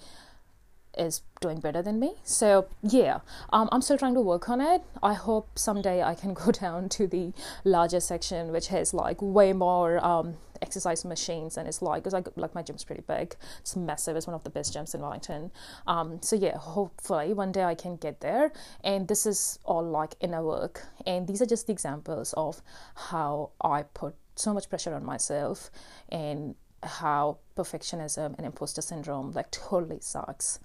is 0.99 1.21
doing 1.41 1.59
better 1.59 1.81
than 1.81 1.99
me. 1.99 2.13
So 2.23 2.67
yeah, 2.83 3.19
um, 3.51 3.69
I'm 3.71 3.81
still 3.81 3.97
trying 3.97 4.13
to 4.15 4.21
work 4.21 4.49
on 4.49 4.61
it. 4.61 4.81
I 5.01 5.13
hope 5.13 5.57
someday 5.57 6.03
I 6.03 6.15
can 6.15 6.33
go 6.43 6.51
down 6.51 6.89
to 6.89 7.07
the 7.07 7.33
larger 7.63 7.99
section, 7.99 8.51
which 8.51 8.67
has 8.67 8.93
like 8.93 9.21
way 9.21 9.53
more 9.53 10.03
um, 10.05 10.35
exercise 10.61 11.05
machines, 11.05 11.57
and 11.57 11.67
it's 11.67 11.81
like 11.81 12.03
because 12.03 12.13
I 12.13 12.23
like 12.35 12.53
my 12.53 12.61
gym's 12.61 12.83
pretty 12.83 13.03
big. 13.07 13.35
It's 13.61 13.75
massive. 13.75 14.15
It's 14.15 14.27
one 14.27 14.35
of 14.35 14.43
the 14.43 14.49
best 14.49 14.75
gyms 14.75 14.93
in 14.93 15.01
Wellington. 15.01 15.51
Um, 15.87 16.21
so 16.21 16.35
yeah, 16.35 16.57
hopefully 16.57 17.33
one 17.33 17.51
day 17.51 17.63
I 17.63 17.75
can 17.75 17.95
get 17.95 18.21
there. 18.21 18.51
And 18.83 19.07
this 19.07 19.25
is 19.25 19.59
all 19.63 19.83
like 19.83 20.15
inner 20.19 20.43
work, 20.43 20.85
and 21.05 21.27
these 21.27 21.41
are 21.41 21.45
just 21.47 21.67
the 21.67 21.73
examples 21.73 22.33
of 22.33 22.61
how 22.95 23.51
I 23.61 23.83
put 23.83 24.15
so 24.35 24.53
much 24.53 24.69
pressure 24.69 24.93
on 24.93 25.03
myself 25.03 25.69
and 26.07 26.55
how 26.83 27.37
perfectionism 27.55 28.35
and 28.37 28.45
imposter 28.45 28.81
syndrome 28.81 29.31
like 29.31 29.51
totally 29.51 29.99
sucks. 30.01 30.59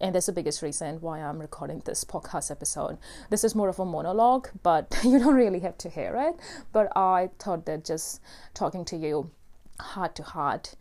And 0.00 0.14
that's 0.14 0.26
the 0.26 0.32
biggest 0.32 0.62
reason 0.62 1.00
why 1.00 1.20
I'm 1.20 1.38
recording 1.38 1.82
this 1.84 2.04
podcast 2.04 2.50
episode. 2.50 2.98
This 3.28 3.44
is 3.44 3.54
more 3.54 3.68
of 3.68 3.78
a 3.78 3.84
monologue, 3.84 4.48
but 4.62 4.98
you 5.04 5.18
don't 5.18 5.34
really 5.34 5.60
have 5.60 5.78
to 5.78 5.90
hear 5.90 6.16
it. 6.16 6.40
But 6.72 6.90
I 6.96 7.30
thought 7.38 7.66
that 7.66 7.84
just 7.84 8.20
talking 8.54 8.84
to 8.86 8.96
you 8.96 9.30
heart 9.78 10.14
to 10.16 10.22
heart, 10.22 10.74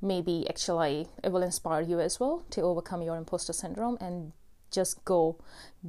maybe 0.00 0.46
actually 0.48 1.08
it 1.24 1.32
will 1.32 1.42
inspire 1.42 1.80
you 1.80 2.00
as 2.00 2.20
well 2.20 2.44
to 2.50 2.60
overcome 2.62 3.02
your 3.02 3.16
imposter 3.16 3.52
syndrome 3.52 3.98
and 4.00 4.32
just 4.70 5.04
go 5.04 5.38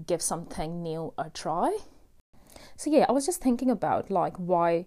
give 0.08 0.22
something 0.22 0.82
new 0.82 1.14
a 1.18 1.30
try. 1.30 1.78
So 2.78 2.90
yeah, 2.90 3.06
I 3.10 3.12
was 3.12 3.26
just 3.26 3.42
thinking 3.42 3.70
about 3.70 4.10
like 4.10 4.38
why 4.38 4.86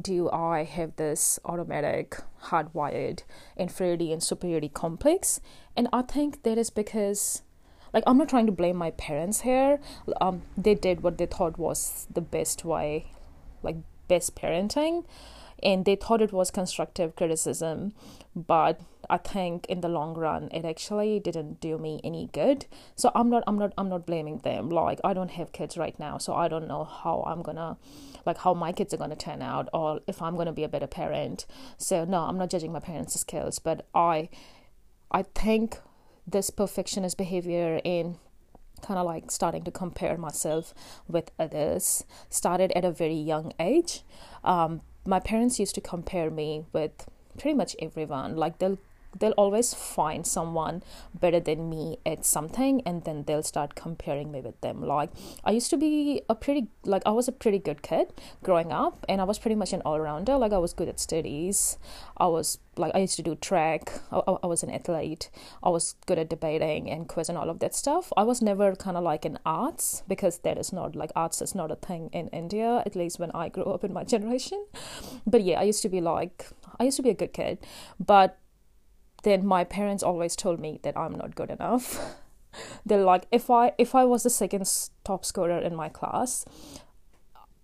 do 0.00 0.30
I 0.30 0.64
have 0.64 0.96
this 0.96 1.38
automatic 1.44 2.18
hardwired 2.44 3.22
inferiority 3.56 4.12
and 4.12 4.22
superiority 4.22 4.68
complex? 4.68 5.40
And 5.76 5.88
I 5.92 6.02
think 6.02 6.42
that 6.42 6.58
is 6.58 6.70
because 6.70 7.42
like 7.92 8.04
I'm 8.06 8.16
not 8.16 8.28
trying 8.28 8.46
to 8.46 8.52
blame 8.52 8.76
my 8.76 8.90
parents 8.92 9.42
here. 9.42 9.80
Um 10.20 10.42
they 10.56 10.74
did 10.74 11.02
what 11.02 11.18
they 11.18 11.26
thought 11.26 11.58
was 11.58 12.06
the 12.12 12.20
best 12.20 12.64
way, 12.64 13.06
like 13.62 13.76
best 14.08 14.34
parenting 14.34 15.04
and 15.62 15.84
they 15.84 15.96
thought 15.96 16.22
it 16.22 16.32
was 16.32 16.50
constructive 16.50 17.14
criticism 17.16 17.92
but 18.34 18.80
i 19.10 19.16
think 19.16 19.66
in 19.66 19.80
the 19.80 19.88
long 19.88 20.14
run 20.14 20.48
it 20.52 20.64
actually 20.64 21.20
didn't 21.20 21.60
do 21.60 21.78
me 21.78 22.00
any 22.02 22.28
good. 22.32 22.66
So 22.96 23.10
i'm 23.14 23.28
not 23.30 23.42
i'm 23.46 23.58
not 23.58 23.72
i'm 23.76 23.88
not 23.88 24.06
blaming 24.06 24.38
them. 24.38 24.68
Like 24.68 25.00
i 25.04 25.12
don't 25.12 25.32
have 25.32 25.52
kids 25.52 25.76
right 25.76 25.98
now 25.98 26.18
so 26.18 26.34
i 26.34 26.48
don't 26.48 26.68
know 26.68 26.84
how 26.84 27.24
i'm 27.26 27.42
gonna 27.42 27.76
like 28.24 28.38
how 28.38 28.54
my 28.54 28.72
kids 28.72 28.94
are 28.94 28.98
gonna 28.98 29.16
turn 29.16 29.42
out 29.42 29.68
or 29.72 30.00
if 30.06 30.22
i'm 30.22 30.36
gonna 30.36 30.52
be 30.52 30.64
a 30.64 30.68
better 30.68 30.86
parent. 30.86 31.46
So 31.78 32.04
no 32.04 32.20
i'm 32.20 32.38
not 32.38 32.50
judging 32.50 32.72
my 32.72 32.80
parents 32.80 33.18
skills 33.20 33.58
but 33.58 33.86
i 33.94 34.28
i 35.10 35.22
think 35.22 35.78
this 36.26 36.50
perfectionist 36.50 37.18
behavior 37.18 37.80
in 37.84 38.16
kind 38.82 38.98
of 38.98 39.06
like 39.06 39.30
starting 39.30 39.62
to 39.64 39.70
compare 39.70 40.16
myself 40.16 40.74
with 41.08 41.30
others 41.38 42.04
started 42.28 42.72
at 42.72 42.84
a 42.84 42.90
very 42.90 43.14
young 43.14 43.52
age. 43.58 44.02
Um, 44.44 44.82
my 45.04 45.20
parents 45.20 45.58
used 45.58 45.74
to 45.74 45.80
compare 45.80 46.30
me 46.30 46.64
with 46.72 47.06
pretty 47.38 47.56
much 47.56 47.74
everyone. 47.80 48.36
Like 48.36 48.58
they'll 48.58 48.78
they'll 49.18 49.32
always 49.32 49.74
find 49.74 50.26
someone 50.26 50.82
better 51.14 51.40
than 51.40 51.68
me 51.68 51.98
at 52.04 52.24
something 52.24 52.82
and 52.86 53.04
then 53.04 53.24
they'll 53.24 53.42
start 53.42 53.74
comparing 53.74 54.30
me 54.32 54.40
with 54.40 54.60
them. 54.60 54.82
Like 54.82 55.10
i 55.44 55.50
used 55.50 55.70
to 55.70 55.76
be 55.76 56.22
a 56.28 56.34
pretty 56.34 56.68
like 56.84 57.02
i 57.06 57.10
was 57.10 57.28
a 57.28 57.32
pretty 57.32 57.58
good 57.58 57.82
kid 57.82 58.12
growing 58.42 58.72
up 58.72 59.04
and 59.08 59.20
i 59.20 59.24
was 59.24 59.38
pretty 59.38 59.54
much 59.54 59.72
an 59.72 59.82
all-rounder. 59.84 60.36
Like 60.36 60.52
i 60.52 60.58
was 60.58 60.72
good 60.72 60.88
at 60.88 61.00
studies. 61.00 61.78
I 62.16 62.26
was 62.26 62.58
like 62.76 62.92
i 62.94 62.98
used 62.98 63.16
to 63.16 63.22
do 63.22 63.34
track. 63.34 63.92
I, 64.10 64.20
I 64.42 64.46
was 64.46 64.62
an 64.62 64.70
athlete. 64.70 65.30
I 65.62 65.68
was 65.68 65.94
good 66.06 66.18
at 66.18 66.30
debating 66.30 66.90
and 66.90 67.08
quiz 67.08 67.28
and 67.28 67.38
all 67.38 67.50
of 67.50 67.58
that 67.60 67.74
stuff. 67.74 68.12
I 68.16 68.22
was 68.24 68.40
never 68.40 68.74
kind 68.74 68.96
of 68.96 69.04
like 69.04 69.24
in 69.24 69.38
arts 69.44 70.02
because 70.08 70.38
that 70.38 70.58
is 70.58 70.72
not 70.72 70.96
like 70.96 71.10
arts 71.14 71.42
is 71.42 71.54
not 71.54 71.70
a 71.70 71.76
thing 71.76 72.08
in 72.12 72.28
india 72.28 72.82
at 72.86 72.96
least 72.96 73.18
when 73.18 73.30
i 73.32 73.48
grew 73.48 73.64
up 73.64 73.84
in 73.84 73.92
my 73.92 74.04
generation. 74.14 74.64
But 75.26 75.42
yeah 75.42 75.60
i 75.60 75.64
used 75.64 75.82
to 75.82 75.88
be 75.88 76.00
like 76.00 76.46
i 76.78 76.84
used 76.84 76.96
to 76.96 77.02
be 77.02 77.10
a 77.10 77.14
good 77.14 77.32
kid. 77.32 77.58
But 78.00 78.38
then 79.22 79.46
my 79.46 79.64
parents 79.64 80.02
always 80.02 80.36
told 80.36 80.60
me 80.60 80.80
that 80.82 80.96
I'm 80.96 81.14
not 81.14 81.34
good 81.34 81.50
enough. 81.50 82.16
They're 82.86 83.04
like, 83.04 83.26
if 83.30 83.50
I 83.50 83.72
if 83.78 83.94
I 83.94 84.04
was 84.04 84.24
the 84.24 84.30
second 84.30 84.70
top 85.04 85.24
scorer 85.24 85.58
in 85.58 85.74
my 85.74 85.88
class, 85.88 86.44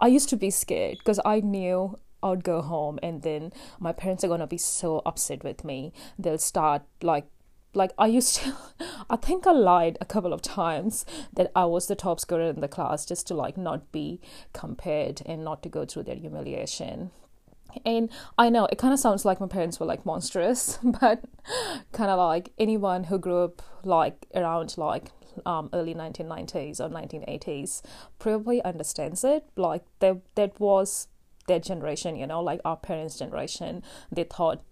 I 0.00 0.06
used 0.06 0.28
to 0.30 0.36
be 0.36 0.50
scared 0.50 0.98
because 0.98 1.20
I 1.24 1.40
knew 1.40 1.98
I'd 2.22 2.44
go 2.44 2.62
home 2.62 2.98
and 3.02 3.22
then 3.22 3.52
my 3.78 3.92
parents 3.92 4.24
are 4.24 4.28
gonna 4.28 4.46
be 4.46 4.58
so 4.58 5.02
upset 5.04 5.44
with 5.44 5.64
me. 5.64 5.92
They'll 6.18 6.38
start 6.38 6.82
like 7.02 7.26
like 7.74 7.92
I 7.98 8.06
used 8.06 8.36
to 8.36 8.54
I 9.10 9.16
think 9.16 9.46
I 9.46 9.52
lied 9.52 9.98
a 10.00 10.06
couple 10.06 10.32
of 10.32 10.42
times 10.42 11.04
that 11.32 11.50
I 11.54 11.64
was 11.66 11.86
the 11.86 11.94
top 11.94 12.20
scorer 12.20 12.50
in 12.50 12.60
the 12.60 12.68
class 12.68 13.04
just 13.04 13.26
to 13.28 13.34
like 13.34 13.56
not 13.56 13.92
be 13.92 14.20
compared 14.52 15.22
and 15.26 15.44
not 15.44 15.62
to 15.64 15.68
go 15.68 15.84
through 15.84 16.04
that 16.04 16.18
humiliation. 16.18 17.10
And 17.84 18.10
I 18.36 18.48
know 18.48 18.66
it 18.66 18.78
kind 18.78 18.94
of 18.94 19.00
sounds 19.00 19.24
like 19.24 19.40
my 19.40 19.46
parents 19.46 19.78
were 19.78 19.86
like 19.86 20.06
monstrous, 20.06 20.78
but 20.82 21.22
kind 21.92 22.10
of 22.10 22.18
like 22.18 22.50
anyone 22.58 23.04
who 23.04 23.18
grew 23.18 23.44
up 23.44 23.62
like 23.84 24.26
around 24.34 24.76
like 24.78 25.10
um, 25.46 25.70
early 25.72 25.94
1990s 25.94 26.80
or 26.80 26.88
1980s 26.88 27.82
probably 28.18 28.62
understands 28.62 29.24
it. 29.24 29.44
Like 29.56 29.84
that, 30.00 30.18
that 30.34 30.58
was 30.58 31.08
their 31.46 31.60
generation, 31.60 32.16
you 32.16 32.26
know, 32.26 32.42
like 32.42 32.60
our 32.64 32.76
parents' 32.76 33.18
generation. 33.18 33.82
They 34.10 34.24
thought 34.24 34.62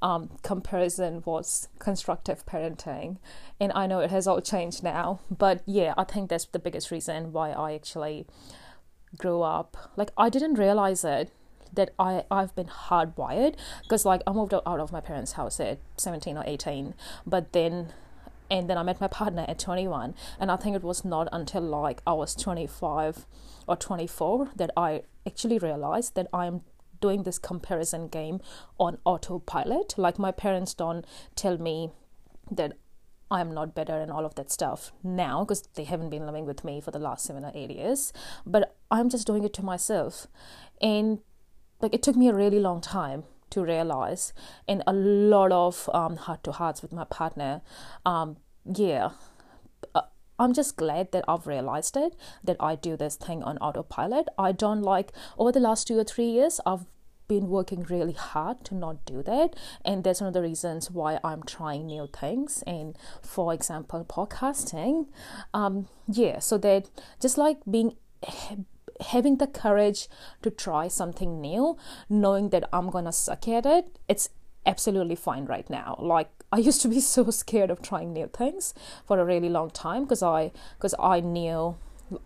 um, 0.00 0.30
comparison 0.42 1.22
was 1.24 1.68
constructive 1.78 2.44
parenting. 2.44 3.18
And 3.60 3.72
I 3.74 3.86
know 3.86 4.00
it 4.00 4.10
has 4.10 4.26
all 4.26 4.40
changed 4.40 4.82
now, 4.82 5.20
but 5.30 5.62
yeah, 5.64 5.94
I 5.96 6.04
think 6.04 6.28
that's 6.28 6.46
the 6.46 6.58
biggest 6.58 6.90
reason 6.90 7.32
why 7.32 7.50
I 7.50 7.74
actually 7.74 8.26
grew 9.16 9.42
up. 9.42 9.76
Like, 9.96 10.10
I 10.16 10.28
didn't 10.28 10.54
realize 10.54 11.04
it 11.04 11.30
that 11.72 11.90
I, 11.98 12.24
I've 12.30 12.54
been 12.54 12.66
hardwired 12.66 13.56
because 13.82 14.04
like 14.04 14.22
I 14.26 14.32
moved 14.32 14.54
out 14.54 14.66
of 14.66 14.92
my 14.92 15.00
parents' 15.00 15.32
house 15.32 15.60
at 15.60 15.78
17 15.96 16.36
or 16.36 16.44
18 16.46 16.94
but 17.26 17.52
then 17.52 17.92
and 18.50 18.68
then 18.68 18.76
I 18.76 18.82
met 18.82 19.00
my 19.00 19.08
partner 19.08 19.46
at 19.48 19.58
21 19.58 20.14
and 20.38 20.50
I 20.50 20.56
think 20.56 20.76
it 20.76 20.82
was 20.82 21.04
not 21.04 21.28
until 21.32 21.62
like 21.62 22.02
I 22.06 22.12
was 22.12 22.34
25 22.34 23.26
or 23.66 23.76
24 23.76 24.50
that 24.56 24.70
I 24.76 25.02
actually 25.26 25.58
realized 25.58 26.14
that 26.16 26.26
I'm 26.32 26.62
doing 27.00 27.22
this 27.22 27.38
comparison 27.38 28.08
game 28.08 28.40
on 28.78 28.98
autopilot 29.04 29.94
like 29.96 30.18
my 30.18 30.30
parents 30.30 30.74
don't 30.74 31.04
tell 31.34 31.58
me 31.58 31.90
that 32.50 32.74
I'm 33.32 33.54
not 33.54 33.74
better 33.74 33.98
and 33.98 34.12
all 34.12 34.26
of 34.26 34.34
that 34.34 34.50
stuff 34.50 34.92
now 35.02 35.42
because 35.42 35.62
they 35.74 35.84
haven't 35.84 36.10
been 36.10 36.26
living 36.26 36.44
with 36.44 36.64
me 36.64 36.82
for 36.82 36.90
the 36.90 36.98
last 36.98 37.24
seven 37.24 37.46
or 37.46 37.52
eight 37.54 37.70
years. 37.70 38.12
But 38.44 38.76
I'm 38.90 39.08
just 39.08 39.26
doing 39.26 39.42
it 39.42 39.54
to 39.54 39.62
myself. 39.64 40.26
And 40.82 41.20
like 41.82 41.92
it 41.92 42.02
took 42.02 42.16
me 42.16 42.28
a 42.28 42.34
really 42.34 42.60
long 42.60 42.80
time 42.80 43.24
to 43.50 43.62
realize 43.62 44.32
in 44.66 44.82
a 44.86 44.92
lot 44.92 45.52
of 45.52 45.90
um, 45.92 46.16
heart 46.16 46.42
to 46.44 46.52
hearts 46.52 46.80
with 46.80 46.92
my 46.92 47.04
partner 47.04 47.60
um, 48.06 48.36
yeah 48.74 49.10
uh, 49.94 50.02
i'm 50.38 50.54
just 50.54 50.76
glad 50.76 51.12
that 51.12 51.24
i've 51.28 51.46
realized 51.46 51.96
it 51.96 52.16
that 52.42 52.56
i 52.60 52.74
do 52.74 52.96
this 52.96 53.16
thing 53.16 53.42
on 53.42 53.58
autopilot. 53.58 54.28
I 54.38 54.52
don't 54.52 54.82
like 54.82 55.12
over 55.36 55.52
the 55.52 55.60
last 55.60 55.86
two 55.86 55.98
or 55.98 56.04
three 56.04 56.30
years 56.30 56.60
i've 56.64 56.86
been 57.28 57.48
working 57.48 57.82
really 57.82 58.12
hard 58.12 58.64
to 58.64 58.74
not 58.74 59.04
do 59.04 59.22
that 59.22 59.54
and 59.84 60.04
that's 60.04 60.20
one 60.20 60.28
of 60.28 60.34
the 60.34 60.42
reasons 60.42 60.90
why 60.90 61.18
i'm 61.24 61.42
trying 61.42 61.86
new 61.86 62.06
things. 62.06 62.62
And 62.66 62.96
for 63.22 63.52
example 63.54 64.04
podcasting 64.04 65.06
um 65.54 65.88
yeah 66.08 66.38
so 66.38 66.58
that 66.58 66.90
just 67.20 67.38
like 67.38 67.58
being 67.70 67.96
having 69.02 69.36
the 69.36 69.46
courage 69.46 70.08
to 70.42 70.50
try 70.50 70.88
something 70.88 71.40
new, 71.40 71.76
knowing 72.08 72.50
that 72.50 72.68
I'm 72.72 72.90
gonna 72.90 73.12
suck 73.12 73.48
at 73.48 73.66
it, 73.66 73.98
it's 74.08 74.30
absolutely 74.64 75.16
fine 75.16 75.46
right 75.46 75.68
now. 75.68 75.96
Like 75.98 76.30
I 76.52 76.58
used 76.58 76.82
to 76.82 76.88
be 76.88 77.00
so 77.14 77.30
scared 77.30 77.70
of 77.70 77.82
trying 77.82 78.12
new 78.12 78.28
things 78.32 78.74
for 79.06 79.18
a 79.18 79.24
really 79.24 79.48
long 79.48 79.70
time 79.70 80.04
because 80.04 80.22
I 80.22 80.52
because 80.76 80.94
I 80.98 81.20
knew 81.20 81.76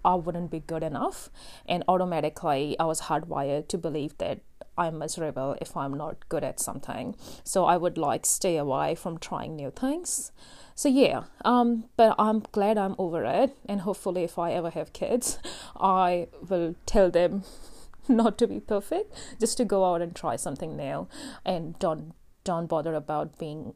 I 0.04 0.14
wouldn't 0.16 0.50
be 0.50 0.60
good 0.60 0.82
enough, 0.82 1.30
and 1.66 1.84
automatically 1.86 2.76
I 2.78 2.86
was 2.86 3.02
hardwired 3.02 3.68
to 3.68 3.78
believe 3.78 4.18
that 4.18 4.40
I'm 4.78 4.98
miserable 4.98 5.56
if 5.60 5.76
I'm 5.76 5.94
not 5.94 6.28
good 6.28 6.44
at 6.44 6.60
something. 6.60 7.16
So 7.44 7.64
I 7.64 7.76
would 7.76 7.96
like 7.96 8.26
stay 8.26 8.56
away 8.56 8.94
from 8.94 9.18
trying 9.18 9.56
new 9.56 9.70
things. 9.70 10.32
So 10.76 10.90
yeah, 10.90 11.24
um, 11.44 11.86
but 11.96 12.14
I'm 12.18 12.40
glad 12.52 12.76
I'm 12.76 12.94
over 12.98 13.24
it, 13.24 13.56
and 13.66 13.80
hopefully, 13.80 14.24
if 14.24 14.38
I 14.38 14.52
ever 14.52 14.70
have 14.70 14.92
kids, 14.92 15.38
I 15.74 16.28
will 16.48 16.74
tell 16.84 17.10
them 17.10 17.44
not 18.08 18.36
to 18.38 18.46
be 18.46 18.60
perfect, 18.60 19.12
just 19.40 19.56
to 19.56 19.64
go 19.64 19.86
out 19.86 20.02
and 20.02 20.14
try 20.14 20.36
something 20.36 20.76
new, 20.76 21.08
and 21.46 21.78
don't 21.78 22.12
don't 22.44 22.66
bother 22.66 22.94
about 22.94 23.38
being 23.38 23.72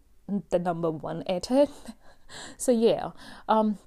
the 0.51 0.59
number 0.59 0.91
one 0.91 1.23
at 1.27 1.51
it. 1.51 1.71
So 2.57 2.71
yeah, 2.71 3.11
um, 3.49 3.79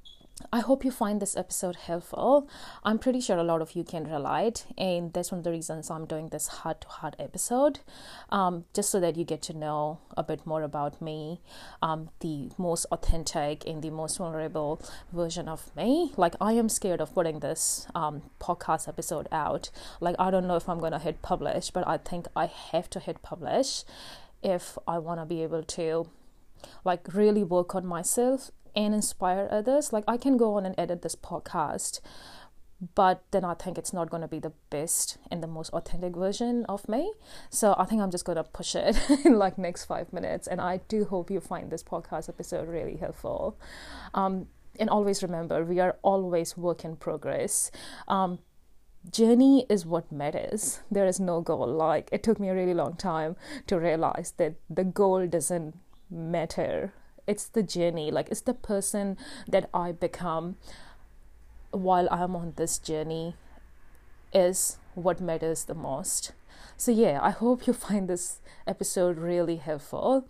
I 0.51 0.59
hope 0.59 0.83
you 0.83 0.91
find 0.91 1.21
this 1.21 1.37
episode 1.37 1.75
helpful. 1.75 2.49
I'm 2.83 2.99
pretty 2.99 3.21
sure 3.21 3.37
a 3.37 3.43
lot 3.43 3.61
of 3.61 3.75
you 3.75 3.83
can 3.83 4.03
relate, 4.03 4.65
and 4.77 5.13
that's 5.13 5.31
one 5.31 5.39
of 5.39 5.43
the 5.43 5.51
reasons 5.51 5.89
I'm 5.89 6.05
doing 6.05 6.29
this 6.29 6.47
heart 6.47 6.81
to 6.81 6.87
heart 6.87 7.15
episode, 7.19 7.79
um, 8.29 8.65
just 8.73 8.89
so 8.89 8.99
that 8.99 9.15
you 9.15 9.23
get 9.25 9.41
to 9.43 9.53
know 9.53 9.99
a 10.17 10.23
bit 10.23 10.45
more 10.45 10.63
about 10.63 11.01
me, 11.01 11.41
um, 11.81 12.09
the 12.19 12.51
most 12.57 12.85
authentic 12.91 13.65
and 13.67 13.81
the 13.81 13.89
most 13.89 14.17
vulnerable 14.17 14.81
version 15.11 15.47
of 15.47 15.75
me. 15.75 16.13
Like, 16.17 16.35
I 16.41 16.53
am 16.53 16.69
scared 16.69 17.01
of 17.01 17.13
putting 17.13 17.39
this 17.39 17.87
um, 17.95 18.23
podcast 18.39 18.87
episode 18.87 19.27
out. 19.31 19.69
Like, 19.99 20.15
I 20.19 20.31
don't 20.31 20.47
know 20.47 20.55
if 20.55 20.67
I'm 20.67 20.79
going 20.79 20.91
to 20.91 20.99
hit 20.99 21.21
publish, 21.21 21.71
but 21.71 21.87
I 21.87 21.97
think 21.97 22.27
I 22.35 22.45
have 22.45 22.89
to 22.91 22.99
hit 22.99 23.21
publish 23.21 23.83
if 24.41 24.77
I 24.87 24.97
want 24.99 25.19
to 25.21 25.25
be 25.25 25.41
able 25.41 25.63
to 25.63 26.09
like 26.83 27.13
really 27.13 27.43
work 27.43 27.75
on 27.75 27.85
myself 27.85 28.51
and 28.75 28.93
inspire 28.93 29.47
others. 29.51 29.93
Like 29.93 30.03
I 30.07 30.17
can 30.17 30.37
go 30.37 30.55
on 30.55 30.65
and 30.65 30.75
edit 30.77 31.01
this 31.01 31.15
podcast, 31.15 31.99
but 32.95 33.23
then 33.31 33.45
I 33.45 33.53
think 33.53 33.77
it's 33.77 33.93
not 33.93 34.09
going 34.09 34.21
to 34.21 34.27
be 34.27 34.39
the 34.39 34.53
best 34.69 35.17
and 35.31 35.41
the 35.41 35.47
most 35.47 35.71
authentic 35.73 36.15
version 36.15 36.65
of 36.65 36.87
me. 36.89 37.13
So 37.49 37.75
I 37.77 37.85
think 37.85 38.01
I'm 38.01 38.11
just 38.11 38.25
going 38.25 38.35
to 38.37 38.43
push 38.43 38.75
it 38.75 38.97
in 39.25 39.37
like 39.37 39.57
next 39.57 39.85
five 39.85 40.11
minutes. 40.11 40.47
And 40.47 40.59
I 40.59 40.81
do 40.87 41.05
hope 41.05 41.31
you 41.31 41.39
find 41.39 41.71
this 41.71 41.83
podcast 41.83 42.29
episode 42.29 42.67
really 42.67 42.97
helpful. 42.97 43.57
Um, 44.13 44.47
and 44.79 44.89
always 44.89 45.21
remember, 45.21 45.63
we 45.63 45.79
are 45.79 45.97
always 46.01 46.57
work 46.57 46.83
in 46.83 46.95
progress. 46.95 47.69
Um, 48.07 48.39
journey 49.11 49.65
is 49.69 49.85
what 49.85 50.11
matters. 50.11 50.81
There 50.89 51.05
is 51.05 51.19
no 51.19 51.41
goal. 51.41 51.67
Like 51.67 52.09
it 52.11 52.23
took 52.23 52.39
me 52.39 52.49
a 52.49 52.55
really 52.55 52.73
long 52.73 52.95
time 52.95 53.35
to 53.67 53.79
realize 53.79 54.33
that 54.37 54.55
the 54.69 54.83
goal 54.83 55.27
doesn't 55.27 55.77
matter 56.09 56.93
it's 57.27 57.45
the 57.45 57.63
journey 57.63 58.11
like 58.11 58.29
it's 58.29 58.41
the 58.41 58.53
person 58.53 59.17
that 59.47 59.69
i 59.73 59.91
become 59.91 60.55
while 61.71 62.07
i'm 62.11 62.35
on 62.35 62.53
this 62.55 62.77
journey 62.77 63.35
is 64.33 64.77
what 64.95 65.19
matters 65.19 65.65
the 65.65 65.73
most. 65.73 66.33
So 66.77 66.91
yeah 66.91 67.19
i 67.21 67.31
hope 67.31 67.67
you 67.67 67.73
find 67.87 68.07
this 68.07 68.41
episode 68.67 69.17
really 69.17 69.57
helpful 69.57 70.27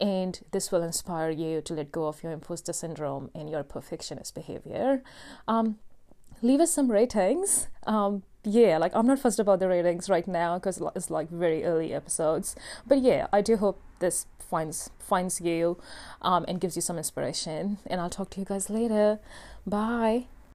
and 0.00 0.40
this 0.52 0.70
will 0.70 0.82
inspire 0.82 1.30
you 1.30 1.60
to 1.62 1.74
let 1.74 1.90
go 1.90 2.06
of 2.06 2.22
your 2.22 2.32
imposter 2.32 2.72
syndrome 2.72 3.30
and 3.34 3.50
your 3.50 3.64
perfectionist 3.64 4.32
behavior. 4.32 5.02
Um, 5.48 5.78
leave 6.40 6.60
us 6.60 6.70
some 6.70 6.88
ratings. 6.88 7.66
Um, 7.84 8.22
yeah 8.44 8.78
like 8.78 8.92
i'm 8.94 9.06
not 9.06 9.18
fussed 9.18 9.40
about 9.40 9.58
the 9.58 9.68
ratings 9.68 10.08
right 10.08 10.28
now 10.28 10.56
because 10.58 10.80
it's 10.94 11.10
like 11.10 11.28
very 11.28 11.64
early 11.64 11.92
episodes 11.92 12.54
but 12.86 12.98
yeah 12.98 13.26
i 13.32 13.40
do 13.40 13.56
hope 13.56 13.82
this 13.98 14.26
finds 14.48 14.90
finds 14.98 15.40
you 15.40 15.78
um, 16.22 16.44
and 16.48 16.60
gives 16.60 16.76
you 16.76 16.82
some 16.82 16.98
inspiration. 16.98 17.78
And 17.86 18.00
I'll 18.00 18.10
talk 18.10 18.30
to 18.30 18.40
you 18.40 18.46
guys 18.46 18.70
later. 18.70 19.18
Bye. 19.66 20.26